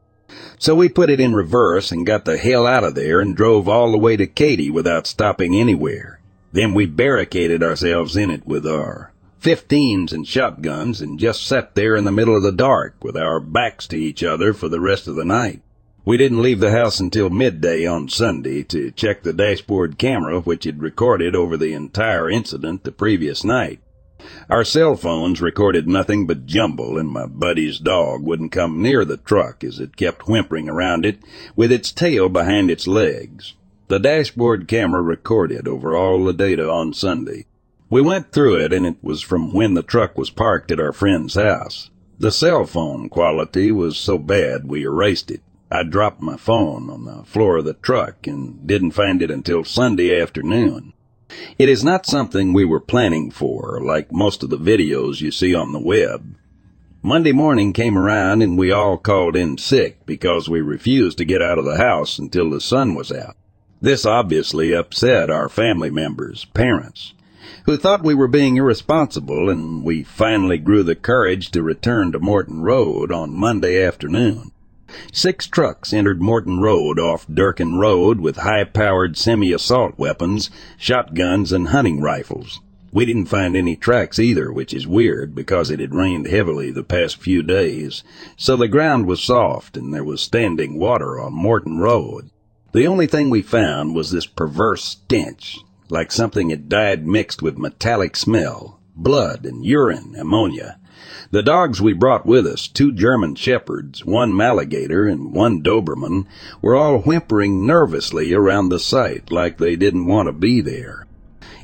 [0.59, 3.69] So we put it in reverse and got the hell out of there and drove
[3.69, 6.21] all the way to Katy without stopping anywhere.
[6.53, 9.13] Then we barricaded ourselves in it with our
[9.43, 13.39] 15s and shotguns and just sat there in the middle of the dark with our
[13.39, 15.61] backs to each other for the rest of the night.
[16.05, 20.65] We didn't leave the house until midday on Sunday to check the dashboard camera which
[20.65, 23.81] had recorded over the entire incident the previous night.
[24.49, 29.19] Our cell phones recorded nothing but jumble, and my buddy's dog wouldn't come near the
[29.19, 31.19] truck as it kept whimpering around it
[31.55, 33.55] with its tail behind its legs.
[33.89, 37.45] The dashboard camera recorded over all the data on Sunday.
[37.91, 40.93] We went through it, and it was from when the truck was parked at our
[40.93, 41.91] friend's house.
[42.19, 45.43] The cell phone quality was so bad we erased it.
[45.71, 49.63] I dropped my phone on the floor of the truck and didn't find it until
[49.63, 50.95] Sunday afternoon.
[51.59, 55.55] It is not something we were planning for, like most of the videos you see
[55.55, 56.37] on the web.
[57.03, 61.41] Monday morning came around and we all called in sick because we refused to get
[61.41, 63.37] out of the house until the sun was out.
[63.81, 67.15] This obviously upset our family members, parents,
[67.65, 72.19] who thought we were being irresponsible and we finally grew the courage to return to
[72.19, 74.51] Morton Road on Monday afternoon.
[75.13, 82.01] Six trucks entered Morton Road off Durkin Road with high-powered semi-assault weapons, shotguns, and hunting
[82.01, 82.61] rifles.
[82.93, 86.83] We didn't find any tracks either, which is weird because it had rained heavily the
[86.83, 88.03] past few days,
[88.37, 92.31] so the ground was soft and there was standing water on Morton Road.
[92.73, 95.59] The only thing we found was this perverse stench,
[95.89, 100.79] like something had died mixed with metallic smell, blood and urine, ammonia.
[101.33, 106.27] The dogs we brought with us, two German shepherds, one Maligator, and one Doberman,
[106.63, 111.07] were all whimpering nervously around the site like they didn't want to be there.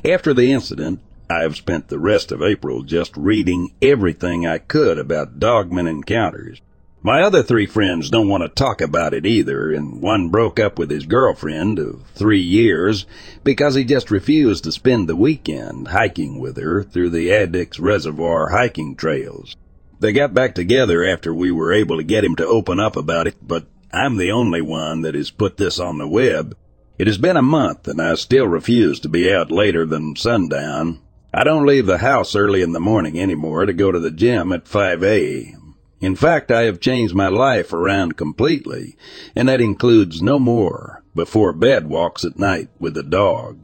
[0.03, 0.99] After the incident,
[1.29, 6.59] I have spent the rest of April just reading everything I could about dogman encounters.
[7.05, 10.79] My other three friends don't want to talk about it either, and one broke up
[10.79, 13.05] with his girlfriend of three years
[13.43, 18.51] because he just refused to spend the weekend hiking with her through the Addicks Reservoir
[18.51, 19.53] hiking trails.
[19.99, 23.27] They got back together after we were able to get him to open up about
[23.27, 26.55] it, but I'm the only one that has put this on the web.
[26.97, 31.01] It has been a month and I still refuse to be out later than sundown.
[31.33, 34.53] I don't leave the house early in the morning anymore to go to the gym
[34.53, 35.55] at 5 a.
[36.03, 38.97] In fact, I have changed my life around completely,
[39.37, 43.59] and that includes no more before bed walks at night with the dog.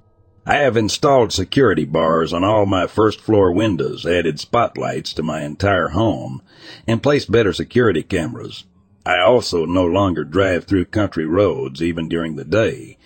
[0.45, 5.41] I have installed security bars on all my first floor windows, added spotlights to my
[5.41, 6.41] entire home,
[6.87, 8.63] and placed better security cameras.
[9.05, 12.97] I also no longer drive through country roads even during the day,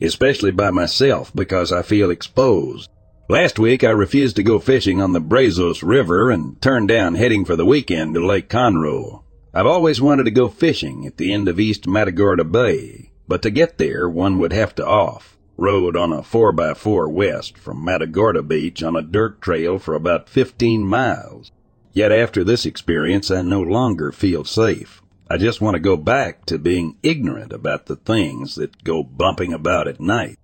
[0.00, 2.88] especially by myself because I feel exposed
[3.28, 7.44] Last week I refused to go fishing on the Brazos River and turned down heading
[7.44, 9.24] for the weekend to Lake Conroe.
[9.52, 13.50] I've always wanted to go fishing at the end of East Matagorda Bay, but to
[13.50, 18.80] get there one would have to off road on a 4x4 west from Matagorda Beach
[18.84, 21.50] on a dirt trail for about 15 miles.
[21.92, 25.02] Yet after this experience I no longer feel safe.
[25.28, 29.52] I just want to go back to being ignorant about the things that go bumping
[29.52, 30.38] about at night.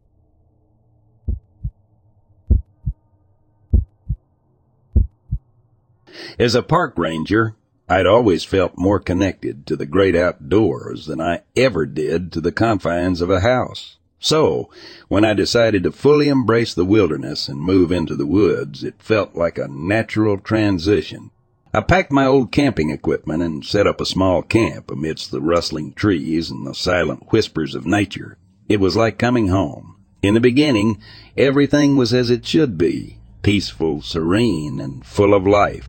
[6.38, 7.54] As a park ranger,
[7.88, 12.52] I'd always felt more connected to the great outdoors than I ever did to the
[12.52, 13.96] confines of a house.
[14.18, 14.70] So,
[15.08, 19.34] when I decided to fully embrace the wilderness and move into the woods, it felt
[19.34, 21.32] like a natural transition.
[21.74, 25.92] I packed my old camping equipment and set up a small camp amidst the rustling
[25.94, 28.36] trees and the silent whispers of nature.
[28.68, 29.96] It was like coming home.
[30.22, 31.00] In the beginning,
[31.36, 35.88] everything was as it should be, peaceful, serene, and full of life.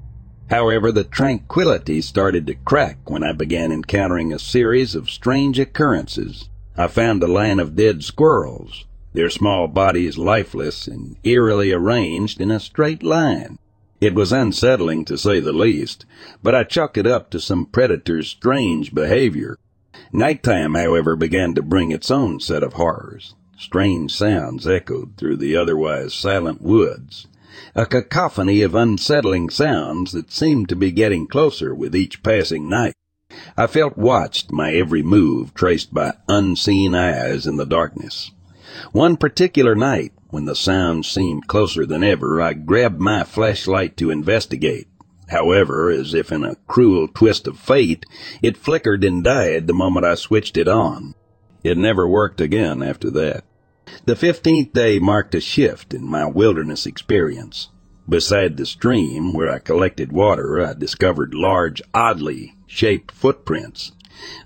[0.50, 6.50] However, the tranquility started to crack when I began encountering a series of strange occurrences.
[6.76, 12.52] I found a line of dead squirrels, their small bodies lifeless and eerily arranged in
[12.52, 13.58] a straight line.
[14.02, 16.06] It was unsettling to say the least,
[16.42, 19.58] but I chalked it up to some predator's strange behavior.
[20.12, 23.34] Nighttime, however, began to bring its own set of horrors.
[23.58, 27.28] Strange sounds echoed through the otherwise silent woods.
[27.76, 32.94] A cacophony of unsettling sounds that seemed to be getting closer with each passing night.
[33.58, 38.32] I felt watched, my every move traced by unseen eyes in the darkness.
[38.92, 44.10] One particular night, when the sounds seemed closer than ever, I grabbed my flashlight to
[44.10, 44.88] investigate.
[45.30, 48.06] However, as if in a cruel twist of fate,
[48.42, 51.16] it flickered and died the moment I switched it on.
[51.64, 53.46] It never worked again after that.
[54.06, 57.70] The fifteenth day marked a shift in my wilderness experience.
[58.08, 63.94] Beside the stream where I collected water, I discovered large, oddly shaped footprints.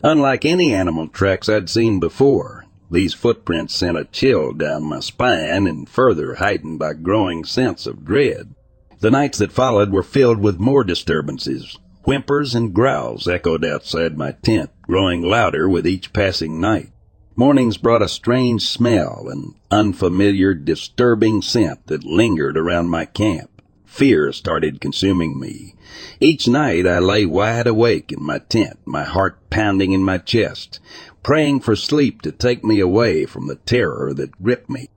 [0.03, 5.67] Unlike any animal tracks I'd seen before, these footprints sent a chill down my spine
[5.67, 8.53] and further heightened my growing sense of dread.
[8.99, 11.77] The nights that followed were filled with more disturbances.
[12.03, 16.91] Whimpers and growls echoed outside my tent, growing louder with each passing night.
[17.39, 23.61] Mornings brought a strange smell, an unfamiliar, disturbing scent that lingered around my camp.
[23.85, 25.75] Fear started consuming me.
[26.19, 30.79] Each night I lay wide awake in my tent, my heart pounding in my chest,
[31.21, 34.89] praying for sleep to take me away from the terror that gripped me.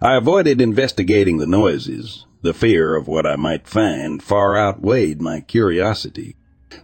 [0.00, 2.24] I avoided investigating the noises.
[2.40, 6.36] The fear of what I might find far outweighed my curiosity.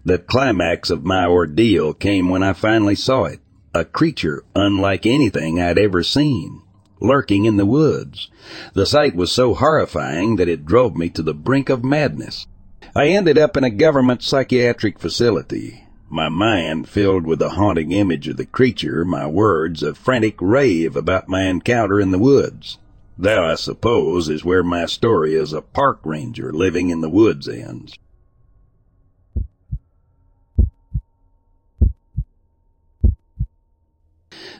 [0.05, 3.40] The climax of my ordeal came when I finally saw it
[3.73, 6.62] a creature unlike anything I'd ever seen,
[7.01, 8.31] lurking in the woods.
[8.75, 12.47] The sight was so horrifying that it drove me to the brink of madness.
[12.95, 18.27] I ended up in a government psychiatric facility, my mind filled with the haunting image
[18.27, 22.79] of the creature, my words a frantic rave about my encounter in the woods.
[23.16, 27.49] That, I suppose, is where my story as a park ranger living in the woods
[27.49, 27.95] ends.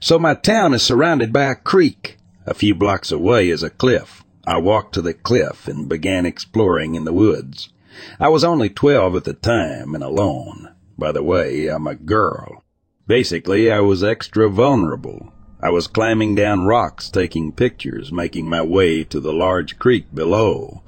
[0.03, 2.17] So my town is surrounded by a creek.
[2.47, 4.25] A few blocks away is a cliff.
[4.47, 7.69] I walked to the cliff and began exploring in the woods.
[8.19, 10.75] I was only twelve at the time and alone.
[10.97, 12.65] By the way, I'm a girl.
[13.07, 15.35] Basically, I was extra vulnerable.
[15.63, 20.83] I was climbing down rocks, taking pictures, making my way to the large creek below.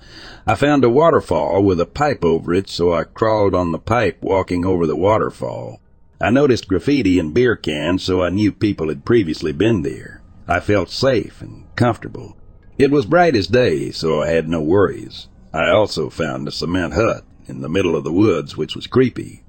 [0.47, 4.23] I found a waterfall with a pipe over it, so I crawled on the pipe
[4.23, 5.82] walking over the waterfall.
[6.23, 10.23] I noticed graffiti and beer cans, so I knew people had previously been there.
[10.47, 12.37] I felt safe and comfortable.
[12.79, 15.27] It was bright as day, so I had no worries.
[15.53, 19.43] I also found a cement hut in the middle of the woods, which was creepy.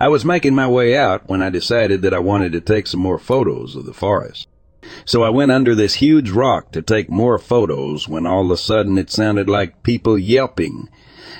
[0.00, 2.98] I was making my way out when I decided that I wanted to take some
[2.98, 4.48] more photos of the forest.
[5.04, 8.56] So I went under this huge rock to take more photos when all of a
[8.56, 10.88] sudden it sounded like people yelping.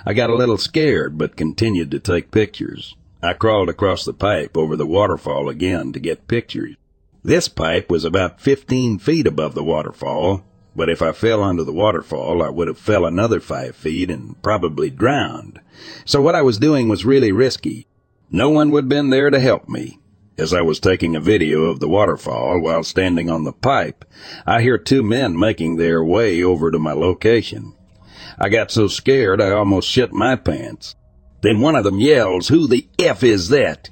[0.06, 2.94] I got a little scared, but continued to take pictures.
[3.26, 6.76] I crawled across the pipe over the waterfall again to get pictures.
[7.24, 10.44] This pipe was about 15 feet above the waterfall,
[10.76, 14.40] but if I fell onto the waterfall, I would have fell another five feet and
[14.42, 15.58] probably drowned.
[16.04, 17.88] So what I was doing was really risky.
[18.30, 19.98] No one would have been there to help me.
[20.38, 24.04] As I was taking a video of the waterfall while standing on the pipe,
[24.46, 27.74] I hear two men making their way over to my location.
[28.38, 30.94] I got so scared I almost shit my pants.
[31.42, 33.90] Then one of them yells, Who the F is that?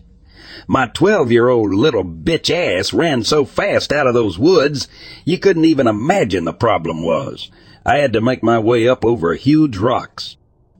[0.67, 4.89] My 12 year old little bitch ass ran so fast out of those woods,
[5.25, 7.51] you couldn't even imagine the problem was.
[7.85, 10.37] I had to make my way up over huge rocks.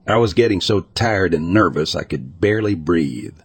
[0.07, 3.37] I was getting so tired and nervous I could barely breathe.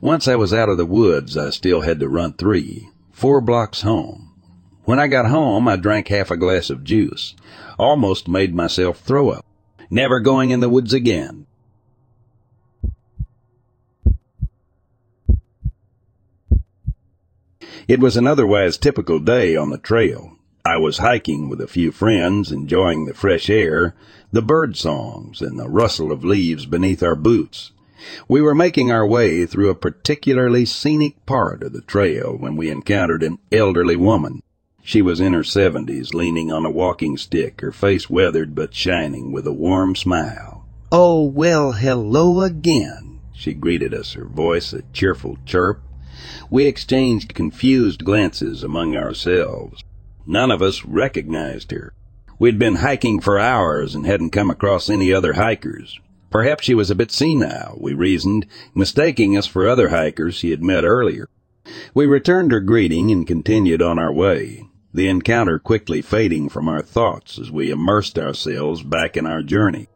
[0.00, 3.82] Once I was out of the woods, I still had to run three, four blocks
[3.82, 4.34] home.
[4.84, 7.34] When I got home, I drank half a glass of juice.
[7.78, 9.46] Almost made myself throw up.
[9.90, 11.46] Never going in the woods again.
[17.90, 20.36] It was an otherwise typical day on the trail.
[20.64, 23.96] I was hiking with a few friends, enjoying the fresh air,
[24.30, 27.72] the bird songs, and the rustle of leaves beneath our boots.
[28.28, 32.70] We were making our way through a particularly scenic part of the trail when we
[32.70, 34.40] encountered an elderly woman.
[34.84, 39.32] She was in her seventies, leaning on a walking stick, her face weathered but shining
[39.32, 40.64] with a warm smile.
[40.92, 45.82] Oh, well, hello again, she greeted us, her voice a cheerful chirp
[46.50, 49.82] we exchanged confused glances among ourselves.
[50.26, 51.92] None of us recognized her.
[52.38, 55.98] We'd been hiking for hours and hadn't come across any other hikers.
[56.30, 60.62] Perhaps she was a bit senile, we reasoned, mistaking us for other hikers she had
[60.62, 61.28] met earlier.
[61.92, 66.82] We returned her greeting and continued on our way, the encounter quickly fading from our
[66.82, 69.88] thoughts as we immersed ourselves back in our journey.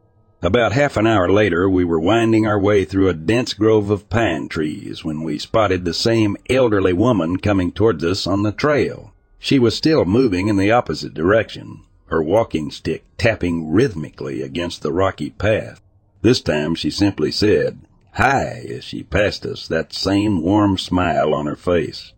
[0.45, 4.11] About half an hour later, we were winding our way through a dense grove of
[4.11, 9.11] pine trees when we spotted the same elderly woman coming towards us on the trail.
[9.39, 11.81] She was still moving in the opposite direction.
[12.09, 15.81] her walking stick tapping rhythmically against the rocky path.
[16.21, 17.79] This time she simply said,
[18.13, 22.13] Hi, as she passed us, that same warm smile on her face.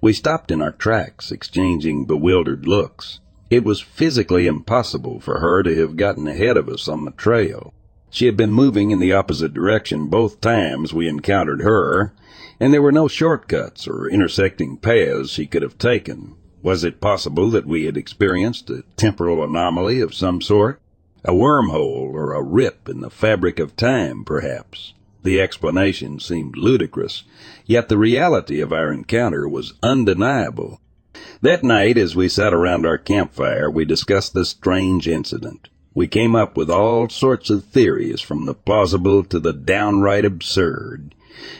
[0.00, 3.20] We stopped in our tracks, exchanging bewildered looks.
[3.50, 7.72] It was physically impossible for her to have gotten ahead of us on the trail.
[8.10, 12.12] She had been moving in the opposite direction both times we encountered her,
[12.60, 16.34] and there were no shortcuts or intersecting paths she could have taken.
[16.62, 20.80] Was it possible that we had experienced a temporal anomaly of some sort?
[21.24, 24.92] A wormhole or a rip in the fabric of time, perhaps?
[25.22, 27.24] The explanation seemed ludicrous,
[27.64, 30.80] yet the reality of our encounter was undeniable.
[31.40, 35.68] That night, as we sat around our campfire, we discussed the strange incident.
[35.94, 41.14] We came up with all sorts of theories, from the plausible to the downright absurd.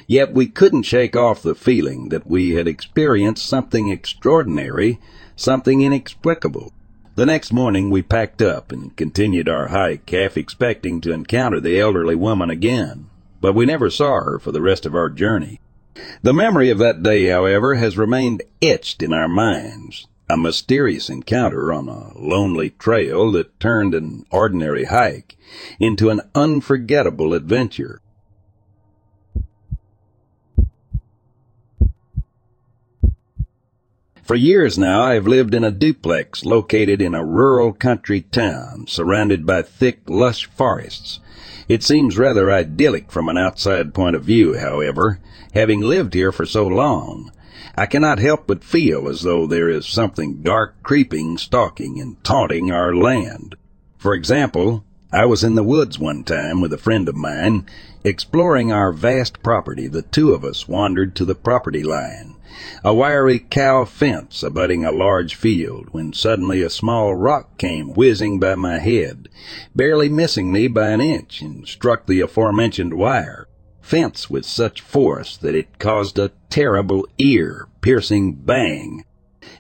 [0.07, 4.99] Yet we couldn't shake off the feeling that we had experienced something extraordinary,
[5.37, 6.73] something inexplicable.
[7.15, 11.81] The next morning we packed up and continued our hike, half expecting to encounter the
[11.81, 13.07] elderly woman again.
[13.41, 15.61] But we never saw her for the rest of our journey.
[16.23, 20.07] The memory of that day, however, has remained etched in our minds.
[20.31, 25.39] A mysterious encounter on a lonely trail that turned an ordinary hike
[25.81, 28.03] into an unforgettable adventure.
[34.23, 38.87] For years now, I have lived in a duplex located in a rural country town
[38.87, 41.21] surrounded by thick, lush forests.
[41.69, 45.21] It seems rather idyllic from an outside point of view, however.
[45.53, 47.31] Having lived here for so long,
[47.77, 52.73] I cannot help but feel as though there is something dark creeping, stalking, and taunting
[52.73, 53.55] our land.
[53.99, 57.67] For example, I was in the woods one time with a friend of mine,
[58.03, 59.89] exploring our vast property.
[59.89, 62.35] The two of us wandered to the property line
[62.83, 68.41] a wiry cow fence abutting a large field, when suddenly a small rock came whizzing
[68.41, 69.29] by my head,
[69.77, 73.47] barely missing me by an inch, and struck the aforementioned wire
[73.83, 79.05] fence with such force that it caused a terrible ear piercing bang.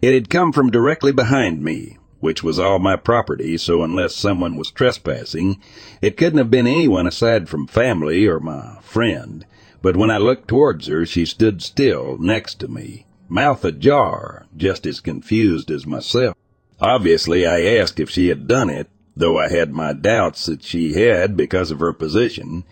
[0.02, 4.56] It had come from directly behind me, which was all my property, so unless someone
[4.56, 5.60] was trespassing,
[6.02, 9.46] it couldn't have been anyone aside from family or my friend
[9.82, 14.86] but when I looked towards her, she stood still next to me, mouth ajar, just
[14.86, 16.36] as confused as myself.
[16.80, 20.94] Obviously, I asked if she had done it, though I had my doubts that she
[20.94, 22.64] had because of her position,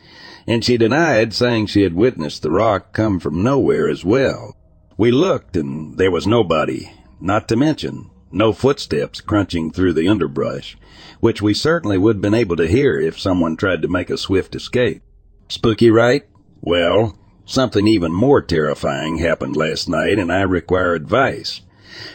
[0.47, 4.57] and she denied, saying she had witnessed the rock come from nowhere as well.
[4.97, 10.77] We looked, and there was nobody, not to mention no footsteps crunching through the underbrush,
[11.21, 14.19] which we certainly would have been able to hear if someone tried to make a
[14.19, 15.03] swift escape.
[15.49, 16.27] Spooky, right?
[16.61, 21.61] Well, something even more terrifying happened last night, and I require advice.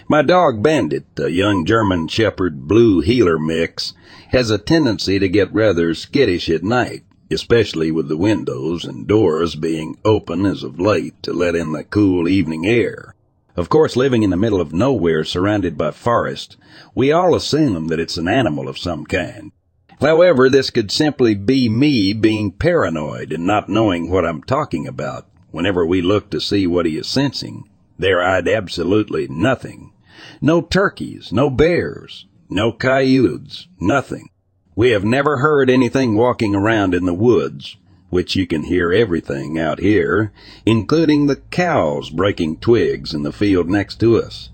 [0.07, 3.93] My dog Bandit, a young German Shepherd Blue Heeler mix,
[4.29, 9.55] has a tendency to get rather skittish at night, especially with the windows and doors
[9.55, 13.15] being open as of late to let in the cool evening air.
[13.55, 16.57] Of course, living in the middle of nowhere surrounded by forest,
[16.95, 19.51] we all assume that it's an animal of some kind.
[20.01, 25.27] However, this could simply be me being paranoid and not knowing what I'm talking about.
[25.51, 29.93] Whenever we look to see what he is sensing, there I'd absolutely nothing.
[30.41, 34.29] No turkeys, no bears, no coyotes, nothing.
[34.75, 37.77] We have never heard anything walking around in the woods,
[38.09, 40.33] which you can hear everything out here,
[40.65, 44.49] including the cows breaking twigs in the field next to us,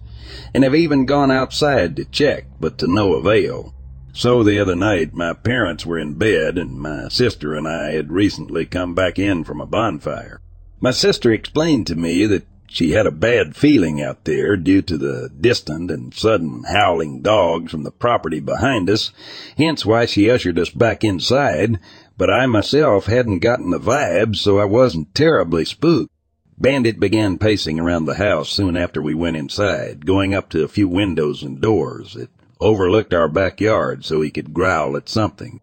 [0.53, 3.73] and have even gone outside to check, but to no avail.
[4.17, 8.11] So the other night, my parents were in bed, and my sister and I had
[8.11, 10.41] recently come back in from a bonfire.
[10.79, 14.97] My sister explained to me that she had a bad feeling out there due to
[14.97, 19.11] the distant and sudden howling dogs from the property behind us,
[19.55, 21.77] hence why she ushered us back inside,
[22.17, 26.11] but I myself hadn't gotten the vibes, so I wasn't terribly spooked.
[26.57, 30.67] Bandit began pacing around the house soon after we went inside, going up to a
[30.67, 32.15] few windows and doors.
[32.15, 35.59] It overlooked our backyard so he could growl at something.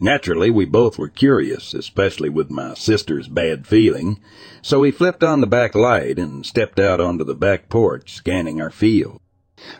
[0.00, 4.20] Naturally, we both were curious, especially with my sister's bad feeling,
[4.62, 8.60] so we flipped on the back light and stepped out onto the back porch, scanning
[8.60, 9.20] our field.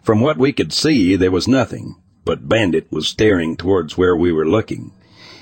[0.03, 1.95] From what we could see, there was nothing,
[2.25, 4.93] but Bandit was staring towards where we were looking,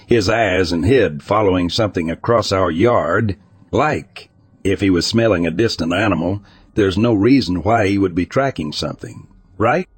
[0.06, 3.36] his eyes and head following something across our yard,
[3.70, 4.28] like,
[4.62, 6.42] if he was smelling a distant animal,
[6.74, 9.88] there's no reason why he would be tracking something, right?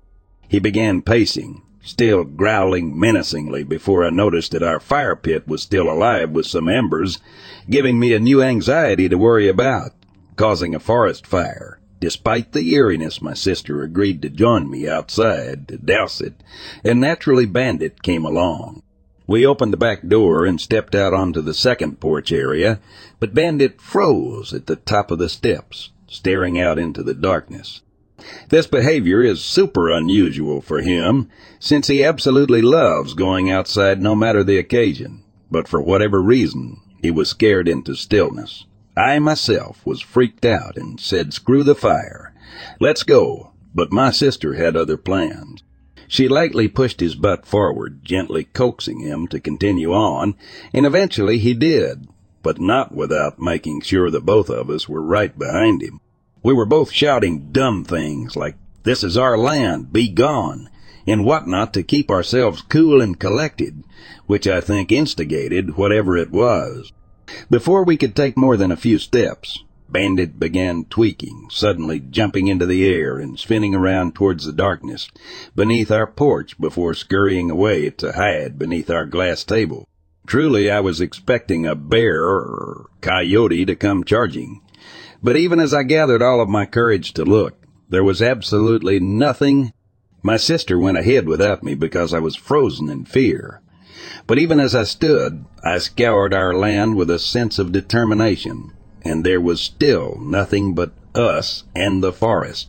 [0.48, 5.90] He began pacing, still growling menacingly before I noticed that our fire pit was still
[5.90, 7.18] alive with some embers,
[7.68, 9.92] giving me a new anxiety to worry about,
[10.36, 11.80] causing a forest fire.
[12.00, 16.42] Despite the eeriness, my sister agreed to join me outside to douse it,
[16.82, 18.82] and naturally Bandit came along.
[19.26, 22.80] We opened the back door and stepped out onto the second porch area,
[23.20, 27.82] but Bandit froze at the top of the steps, staring out into the darkness.
[28.48, 34.42] This behavior is super unusual for him, since he absolutely loves going outside no matter
[34.42, 35.22] the occasion.
[35.50, 38.66] But for whatever reason, he was scared into stillness.
[38.96, 42.32] I myself was freaked out and said, screw the fire.
[42.80, 43.52] Let's go.
[43.74, 45.62] But my sister had other plans.
[46.08, 50.34] She lightly pushed his butt forward, gently coaxing him to continue on,
[50.72, 52.08] and eventually he did,
[52.42, 56.00] but not without making sure that both of us were right behind him.
[56.42, 60.70] We were both shouting dumb things like, This is our land, be gone,
[61.06, 63.82] and whatnot to keep ourselves cool and collected,
[64.26, 66.92] which I think instigated whatever it was.
[67.50, 72.66] Before we could take more than a few steps, Bandit began tweaking, suddenly jumping into
[72.66, 75.08] the air and spinning around towards the darkness
[75.56, 79.88] beneath our porch before scurrying away to hide beneath our glass table.
[80.26, 84.60] Truly, I was expecting a bear or coyote to come charging.
[85.22, 89.72] But even as I gathered all of my courage to look, there was absolutely nothing.
[90.22, 93.60] My sister went ahead without me because I was frozen in fear.
[94.26, 99.24] But even as I stood, I scoured our land with a sense of determination, and
[99.24, 102.68] there was still nothing but us and the forest.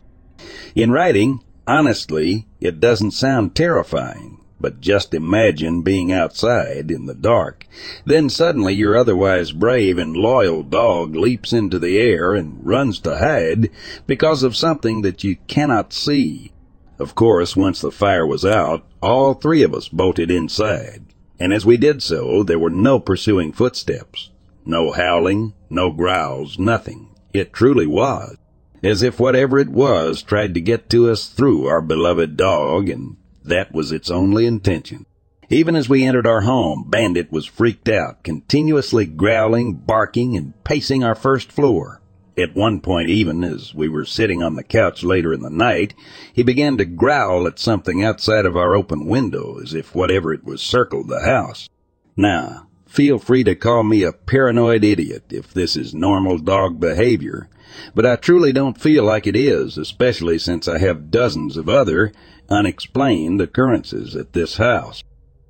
[0.74, 4.39] In writing, honestly, it doesn't sound terrifying.
[4.60, 7.66] But just imagine being outside in the dark.
[8.04, 13.16] Then suddenly your otherwise brave and loyal dog leaps into the air and runs to
[13.16, 13.70] hide
[14.06, 16.52] because of something that you cannot see.
[16.98, 21.06] Of course, once the fire was out, all three of us bolted inside.
[21.38, 24.28] And as we did so, there were no pursuing footsteps.
[24.66, 27.08] No howling, no growls, nothing.
[27.32, 28.36] It truly was.
[28.82, 33.16] As if whatever it was tried to get to us through our beloved dog and
[33.50, 35.06] that was its only intention.
[35.48, 41.02] Even as we entered our home, Bandit was freaked out, continuously growling, barking, and pacing
[41.02, 42.00] our first floor.
[42.38, 45.92] At one point, even as we were sitting on the couch later in the night,
[46.32, 50.44] he began to growl at something outside of our open window as if whatever it
[50.44, 51.68] was circled the house.
[52.16, 57.48] Now, feel free to call me a paranoid idiot if this is normal dog behavior,
[57.94, 62.12] but I truly don't feel like it is, especially since I have dozens of other
[62.50, 65.04] unexplained occurrences at this house.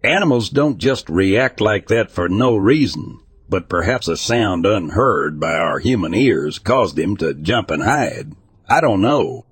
[0.04, 5.54] Animals don't just react like that for no reason, but perhaps a sound unheard by
[5.54, 8.32] our human ears caused him to jump and hide.
[8.68, 9.44] I don't know.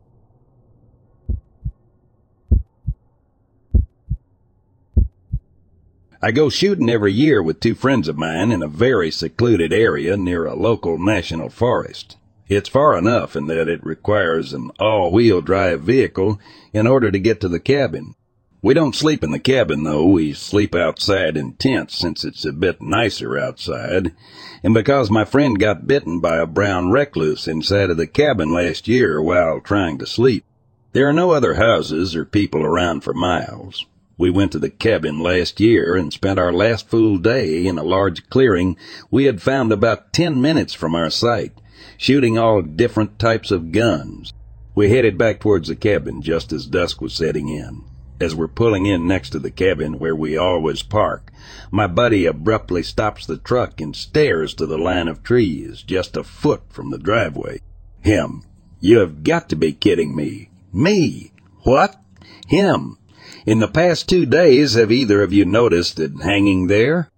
[6.21, 10.17] I go shooting every year with two friends of mine in a very secluded area
[10.17, 12.18] near a local national forest.
[12.49, 16.41] It's far enough in that it requires an all-wheel drive vehicle
[16.73, 18.15] in order to get to the cabin.
[18.63, 22.53] We don't sleep in the cabin though, we sleep outside in tents since it's a
[22.55, 24.15] bit nicer outside,
[24.63, 28.89] and because my friend got bitten by a brown recluse inside of the cabin last
[28.89, 30.45] year while trying to sleep.
[30.93, 33.85] There are no other houses or people around for miles.
[34.17, 37.85] We went to the cabin last year and spent our last full day in a
[37.85, 38.79] large clearing
[39.11, 41.53] we had found about ten minutes from our site
[41.99, 44.33] shooting all different types of guns.
[44.75, 47.85] We headed back towards the cabin just as dusk was setting in.
[48.21, 51.31] As we're pulling in next to the cabin where we always park,
[51.71, 56.25] my buddy abruptly stops the truck and stares to the line of trees just a
[56.25, 57.61] foot from the driveway.
[58.01, 58.45] Him.
[58.81, 60.51] You have got to be kidding me.
[60.73, 61.33] Me.
[61.63, 62.01] What?
[62.47, 62.99] Him.
[63.45, 67.11] In the past two days, have either of you noticed it hanging there?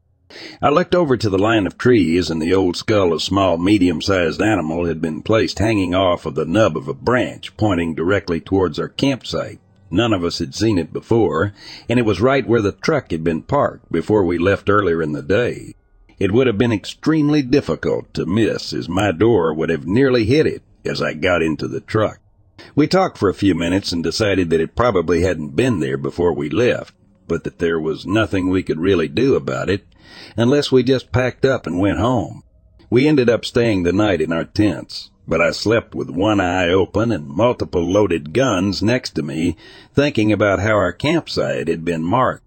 [0.62, 3.58] I looked over to the line of trees, and the old skull of a small,
[3.58, 8.40] medium-sized animal had been placed hanging off of the nub of a branch, pointing directly
[8.40, 9.58] towards our campsite.
[9.90, 11.52] None of us had seen it before,
[11.88, 15.12] and it was right where the truck had been parked before we left earlier in
[15.12, 15.74] the day.
[16.20, 20.46] It would have been extremely difficult to miss, as my door would have nearly hit
[20.46, 22.20] it as I got into the truck.
[22.74, 26.34] We talked for a few minutes and decided that it probably hadn't been there before
[26.34, 26.94] we left,
[27.30, 29.86] but that there was nothing we could really do about it,
[30.36, 32.42] unless we just packed up and went home.
[32.90, 36.70] We ended up staying the night in our tents, but I slept with one eye
[36.70, 39.56] open and multiple loaded guns next to me,
[39.94, 42.42] thinking about how our campsite had been marked.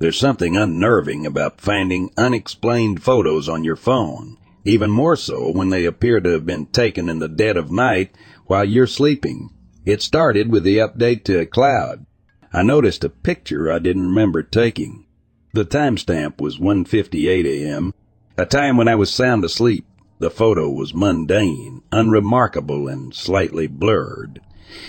[0.00, 5.84] There's something unnerving about finding unexplained photos on your phone, even more so when they
[5.84, 8.14] appear to have been taken in the dead of night
[8.52, 9.48] while you're sleeping
[9.86, 12.04] it started with the update to a cloud.
[12.52, 15.06] I noticed a picture I didn't remember taking.
[15.54, 17.94] The timestamp was 1:58 a.m.
[18.36, 19.86] A time when I was sound asleep.
[20.18, 24.42] The photo was mundane, unremarkable, and slightly blurred.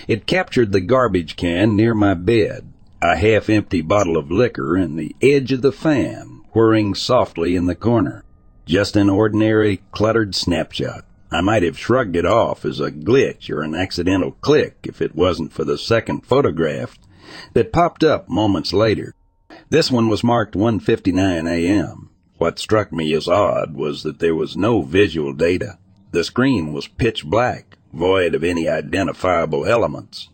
[0.10, 2.68] It captured the garbage can near my bed,
[3.02, 7.76] a half-empty bottle of liquor, and the edge of the fan whirring softly in the
[7.76, 8.26] corner.
[8.66, 11.06] Just an ordinary, cluttered snapshot.
[11.34, 15.16] I might have shrugged it off as a glitch or an accidental click if it
[15.16, 17.00] wasn't for the second photograph
[17.54, 19.16] that popped up moments later.
[19.70, 22.10] This one was marked 1:59 a.m.
[22.38, 25.80] What struck me as odd was that there was no visual data.
[26.12, 30.30] The screen was pitch black, void of any identifiable elements.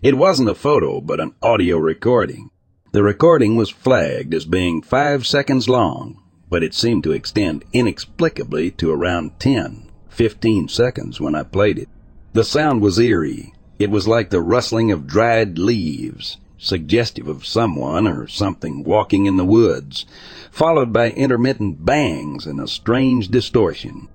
[0.00, 2.50] It wasn't a photo, but an audio recording.
[2.92, 8.70] The recording was flagged as being five seconds long, but it seemed to extend inexplicably
[8.72, 9.87] to around 10,
[10.18, 11.88] 15 seconds when I played it.
[12.32, 13.54] The sound was eerie.
[13.78, 19.36] It was like the rustling of dried leaves, suggestive of someone or something walking in
[19.36, 20.06] the woods,
[20.50, 24.08] followed by intermittent bangs and a strange distortion.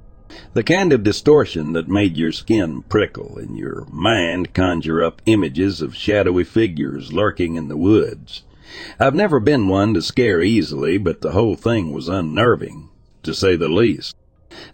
[0.53, 5.81] The kind of distortion that made your skin prickle and your mind conjure up images
[5.81, 8.43] of shadowy figures lurking in the woods.
[8.99, 12.89] I've never been one to scare easily, but the whole thing was unnerving,
[13.23, 14.13] to say the least.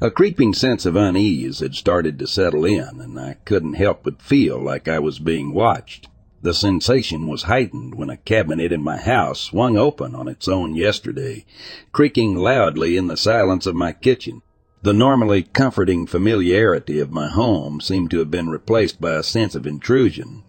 [0.01, 4.21] A creeping sense of unease had started to settle in, and I couldn't help but
[4.21, 6.07] feel like I was being watched.
[6.41, 10.75] The sensation was heightened when a cabinet in my house swung open on its own
[10.75, 11.45] yesterday,
[11.91, 14.41] creaking loudly in the silence of my kitchen.
[14.81, 19.53] The normally comforting familiarity of my home seemed to have been replaced by a sense
[19.53, 20.43] of intrusion.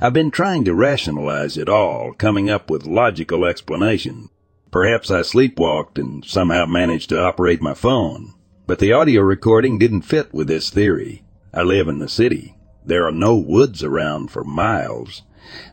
[0.00, 4.30] I've been trying to rationalize it all, coming up with logical explanation.
[4.72, 8.34] Perhaps I sleepwalked and somehow managed to operate my phone.
[8.68, 11.24] But the audio recording didn't fit with this theory.
[11.54, 12.54] I live in the city.
[12.84, 15.22] There are no woods around for miles.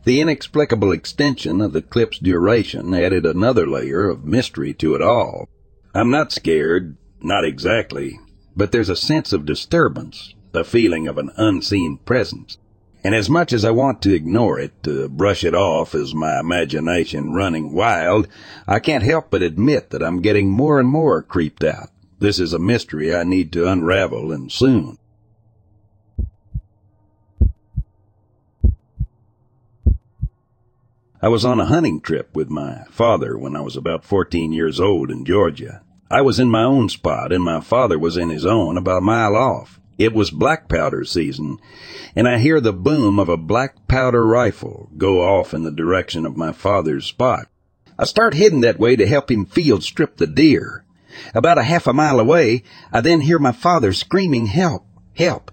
[0.05, 5.49] The inexplicable extension of the clip's duration added another layer of mystery to it all.
[5.93, 8.17] I'm not scared, not exactly,
[8.55, 12.57] but there's a sense of disturbance, a feeling of an unseen presence.
[13.03, 16.39] And as much as I want to ignore it, to brush it off as my
[16.39, 18.29] imagination running wild,
[18.65, 21.89] I can't help but admit that I'm getting more and more creeped out.
[22.25, 24.97] This is a mystery I need to unravel, and soon.
[31.21, 34.79] I was on a hunting trip with my father when I was about 14 years
[34.79, 35.83] old in Georgia.
[36.09, 39.01] I was in my own spot, and my father was in his own about a
[39.01, 39.79] mile off.
[39.99, 41.59] It was black powder season,
[42.15, 46.25] and I hear the boom of a black powder rifle go off in the direction
[46.25, 47.49] of my father's spot.
[47.99, 50.84] I start heading that way to help him field strip the deer.
[51.33, 54.85] About a half a mile away, I then hear my father screaming, help,
[55.15, 55.51] help.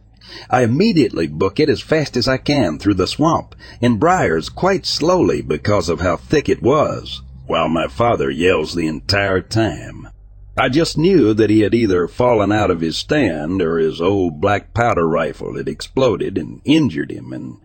[0.49, 4.87] I immediately book it as fast as I can through the swamp and briars quite
[4.87, 10.09] slowly because of how thick it was, while my father yells the entire time.
[10.57, 14.41] I just knew that he had either fallen out of his stand or his old
[14.41, 17.57] black powder rifle had exploded and injured him, and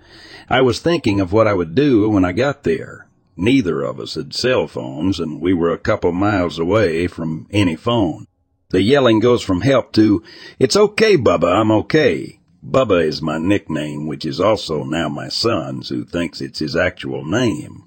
[0.50, 3.07] I was thinking of what I would do when I got there.
[3.40, 7.76] Neither of us had cell phones, and we were a couple miles away from any
[7.76, 8.26] phone.
[8.70, 10.24] The yelling goes from help to,
[10.58, 12.40] It's okay, Bubba, I'm okay.
[12.66, 17.24] Bubba is my nickname, which is also now my son's, who thinks it's his actual
[17.24, 17.84] name.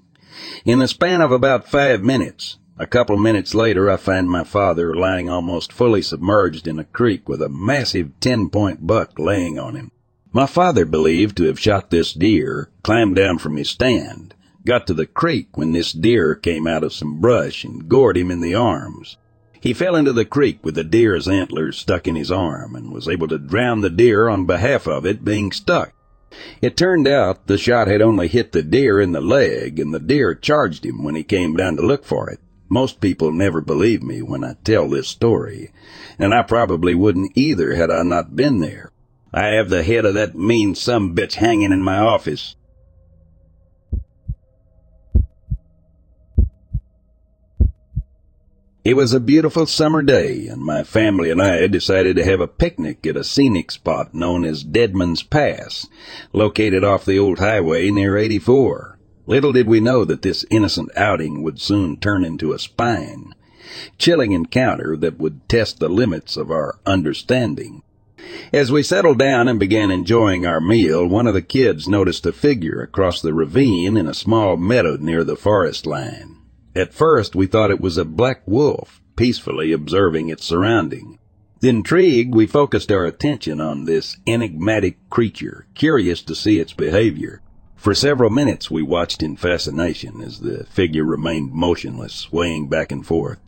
[0.63, 4.95] In the span of about five minutes, a couple minutes later, I find my father
[4.95, 9.91] lying almost fully submerged in a creek with a massive ten-point buck laying on him.
[10.31, 14.33] My father believed to have shot this deer, climbed down from his stand,
[14.65, 18.31] got to the creek when this deer came out of some brush and gored him
[18.31, 19.17] in the arms.
[19.59, 23.07] He fell into the creek with the deer's antlers stuck in his arm and was
[23.07, 25.93] able to drown the deer on behalf of it being stuck.
[26.61, 29.99] It turned out the shot had only hit the deer in the leg and the
[29.99, 32.39] deer charged him when he came down to look for it.
[32.69, 35.73] Most people never believe me when I tell this story,
[36.17, 38.93] and I probably wouldn't either had I not been there.
[39.33, 42.55] I have the head of that mean some bitch hanging in my office.
[48.83, 52.47] It was a beautiful summer day, and my family and I decided to have a
[52.47, 55.85] picnic at a scenic spot known as Deadman's Pass,
[56.33, 58.97] located off the old highway near 84.
[59.27, 63.35] Little did we know that this innocent outing would soon turn into a spine,
[63.99, 67.83] chilling encounter that would test the limits of our understanding.
[68.51, 72.33] As we settled down and began enjoying our meal, one of the kids noticed a
[72.33, 76.37] figure across the ravine in a small meadow near the forest line.
[76.75, 81.19] At first, we thought it was a black wolf, peacefully observing its surrounding.
[81.61, 87.41] Intrigued, we focused our attention on this enigmatic creature, curious to see its behavior.
[87.75, 93.05] For several minutes we watched in fascination as the figure remained motionless, swaying back and
[93.05, 93.39] forth.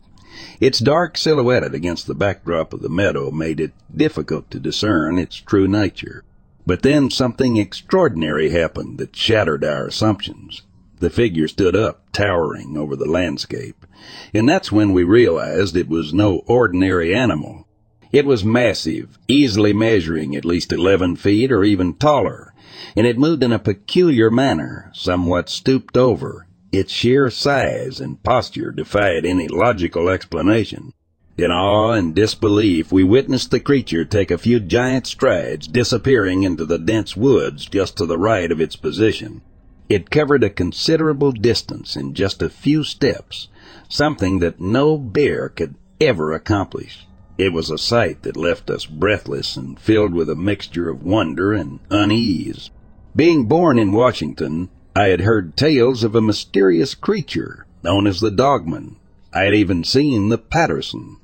[0.60, 5.36] Its dark silhouette against the backdrop of the meadow made it difficult to discern its
[5.36, 6.24] true nature.
[6.66, 10.62] But then something extraordinary happened that shattered our assumptions.
[11.04, 13.84] The figure stood up, towering over the landscape,
[14.32, 17.68] and that's when we realized it was no ordinary animal.
[18.10, 22.54] It was massive, easily measuring at least eleven feet or even taller,
[22.96, 26.46] and it moved in a peculiar manner, somewhat stooped over.
[26.72, 30.94] Its sheer size and posture defied any logical explanation.
[31.36, 36.64] In awe and disbelief, we witnessed the creature take a few giant strides, disappearing into
[36.64, 39.42] the dense woods just to the right of its position.
[39.88, 43.48] It covered a considerable distance in just a few steps,
[43.88, 47.06] something that no bear could ever accomplish.
[47.36, 51.52] It was a sight that left us breathless and filled with a mixture of wonder
[51.52, 52.70] and unease.
[53.14, 58.30] Being born in Washington, I had heard tales of a mysterious creature known as the
[58.30, 58.96] Dogman.
[59.32, 61.16] I had even seen the Patterson,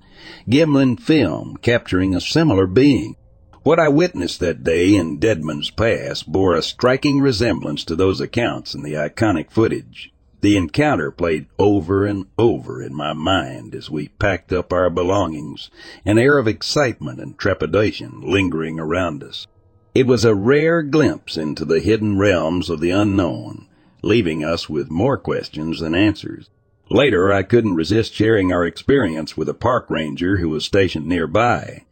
[0.48, 3.16] Gimlin film capturing a similar being.
[3.62, 8.74] What I witnessed that day in Deadman's Pass bore a striking resemblance to those accounts
[8.74, 10.10] in the iconic footage.
[10.40, 15.68] The encounter played over and over in my mind as we packed up our belongings,
[16.06, 19.46] an air of excitement and trepidation lingering around us.
[19.94, 23.66] It was a rare glimpse into the hidden realms of the unknown,
[24.00, 26.48] leaving us with more questions than answers.
[26.88, 31.84] Later, I couldn't resist sharing our experience with a park ranger who was stationed nearby.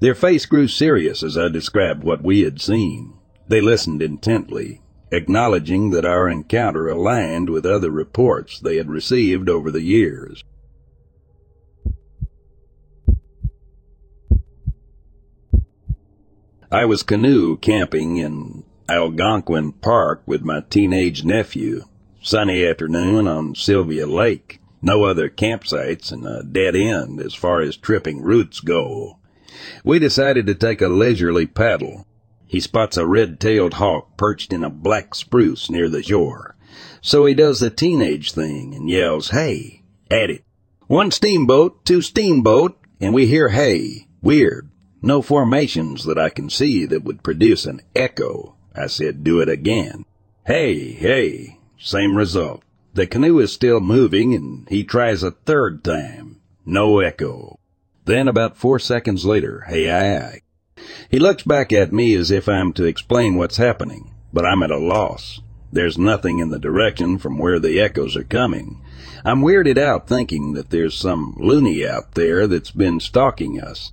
[0.00, 3.14] Their face grew serious as I described what we had seen.
[3.48, 4.80] They listened intently,
[5.12, 10.42] acknowledging that our encounter aligned with other reports they had received over the years.
[16.70, 21.82] I was canoe camping in Algonquin Park with my teenage nephew.
[22.20, 24.60] Sunny afternoon on Sylvia Lake.
[24.82, 29.18] No other campsites and a dead end as far as tripping routes go.
[29.84, 32.06] We decided to take a leisurely paddle.
[32.46, 36.56] He spots a red-tailed hawk perched in a black spruce near the shore.
[37.00, 40.44] So he does the teenage thing and yells, hey, at it.
[40.86, 44.06] One steamboat, two steamboat, and we hear hey.
[44.22, 44.70] Weird.
[45.02, 48.56] No formations that I can see that would produce an echo.
[48.74, 50.04] I said, do it again.
[50.46, 51.58] Hey, hey.
[51.78, 52.62] Same result.
[52.94, 56.40] The canoe is still moving and he tries a third time.
[56.64, 57.58] No echo.
[58.06, 60.40] Then about four seconds later, hey aye aye.
[61.10, 64.70] He looks back at me as if I'm to explain what's happening, but I'm at
[64.70, 65.40] a loss.
[65.72, 68.80] There's nothing in the direction from where the echoes are coming.
[69.24, 73.92] I'm weirded out thinking that there's some loony out there that's been stalking us.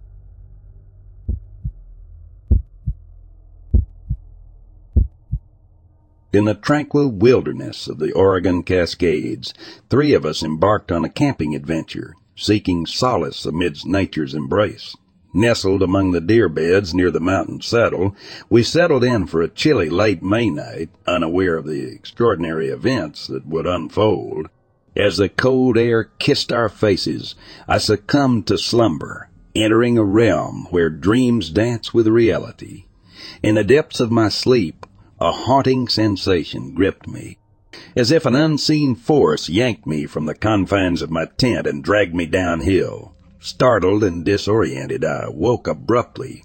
[6.31, 9.55] In the tranquil wilderness of the Oregon Cascades,
[9.89, 14.95] three of us embarked on a camping adventure, seeking solace amidst nature's embrace.
[15.33, 18.15] Nestled among the deer beds near the mountain saddle,
[18.49, 23.47] we settled in for a chilly late May night, unaware of the extraordinary events that
[23.47, 24.47] would unfold.
[24.95, 27.33] As the cold air kissed our faces,
[27.67, 32.85] I succumbed to slumber, entering a realm where dreams dance with reality.
[33.41, 34.85] In the depths of my sleep,
[35.19, 37.39] a haunting sensation gripped me,
[37.95, 42.13] as if an unseen force yanked me from the confines of my tent and dragged
[42.13, 43.13] me downhill.
[43.39, 46.43] Startled and disoriented, I woke abruptly,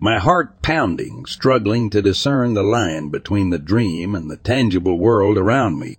[0.00, 5.38] my heart pounding, struggling to discern the line between the dream and the tangible world
[5.38, 5.96] around me.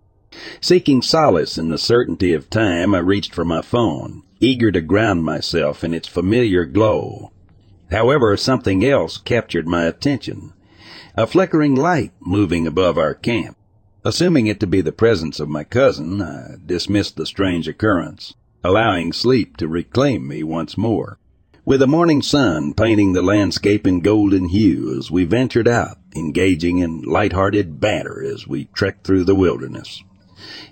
[0.59, 5.23] Seeking solace in the certainty of time, I reached for my phone, eager to ground
[5.23, 7.31] myself in its familiar glow.
[7.91, 10.53] However, something else captured my attention
[11.15, 13.57] a flickering light moving above our camp.
[14.03, 18.33] Assuming it to be the presence of my cousin, I dismissed the strange occurrence,
[18.63, 21.19] allowing sleep to reclaim me once more.
[21.65, 27.03] With the morning sun painting the landscape in golden hues, we ventured out, engaging in
[27.03, 30.03] light-hearted banter as we trekked through the wilderness.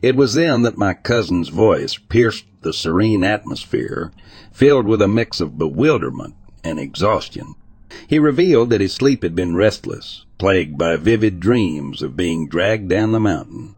[0.02, 4.12] It was then that my cousin's voice pierced the serene atmosphere,
[4.52, 7.54] filled with a mix of bewilderment and exhaustion.
[8.08, 12.90] He revealed that his sleep had been restless, plagued by vivid dreams of being dragged
[12.90, 13.76] down the mountain.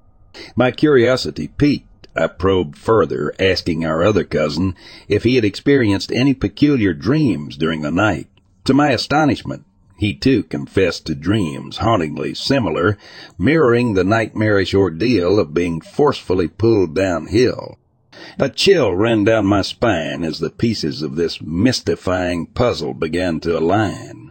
[0.55, 2.07] My curiosity piqued.
[2.15, 4.75] I probed further, asking our other cousin
[5.07, 8.27] if he had experienced any peculiar dreams during the night.
[8.65, 9.65] To my astonishment,
[9.97, 12.97] he too confessed to dreams hauntingly similar,
[13.37, 17.77] mirroring the nightmarish ordeal of being forcefully pulled downhill.
[18.39, 23.57] A chill ran down my spine as the pieces of this mystifying puzzle began to
[23.57, 24.30] align.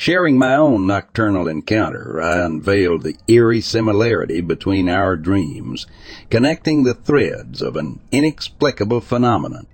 [0.00, 5.86] Sharing my own nocturnal encounter, I unveiled the eerie similarity between our dreams,
[6.30, 9.66] connecting the threads of an inexplicable phenomenon.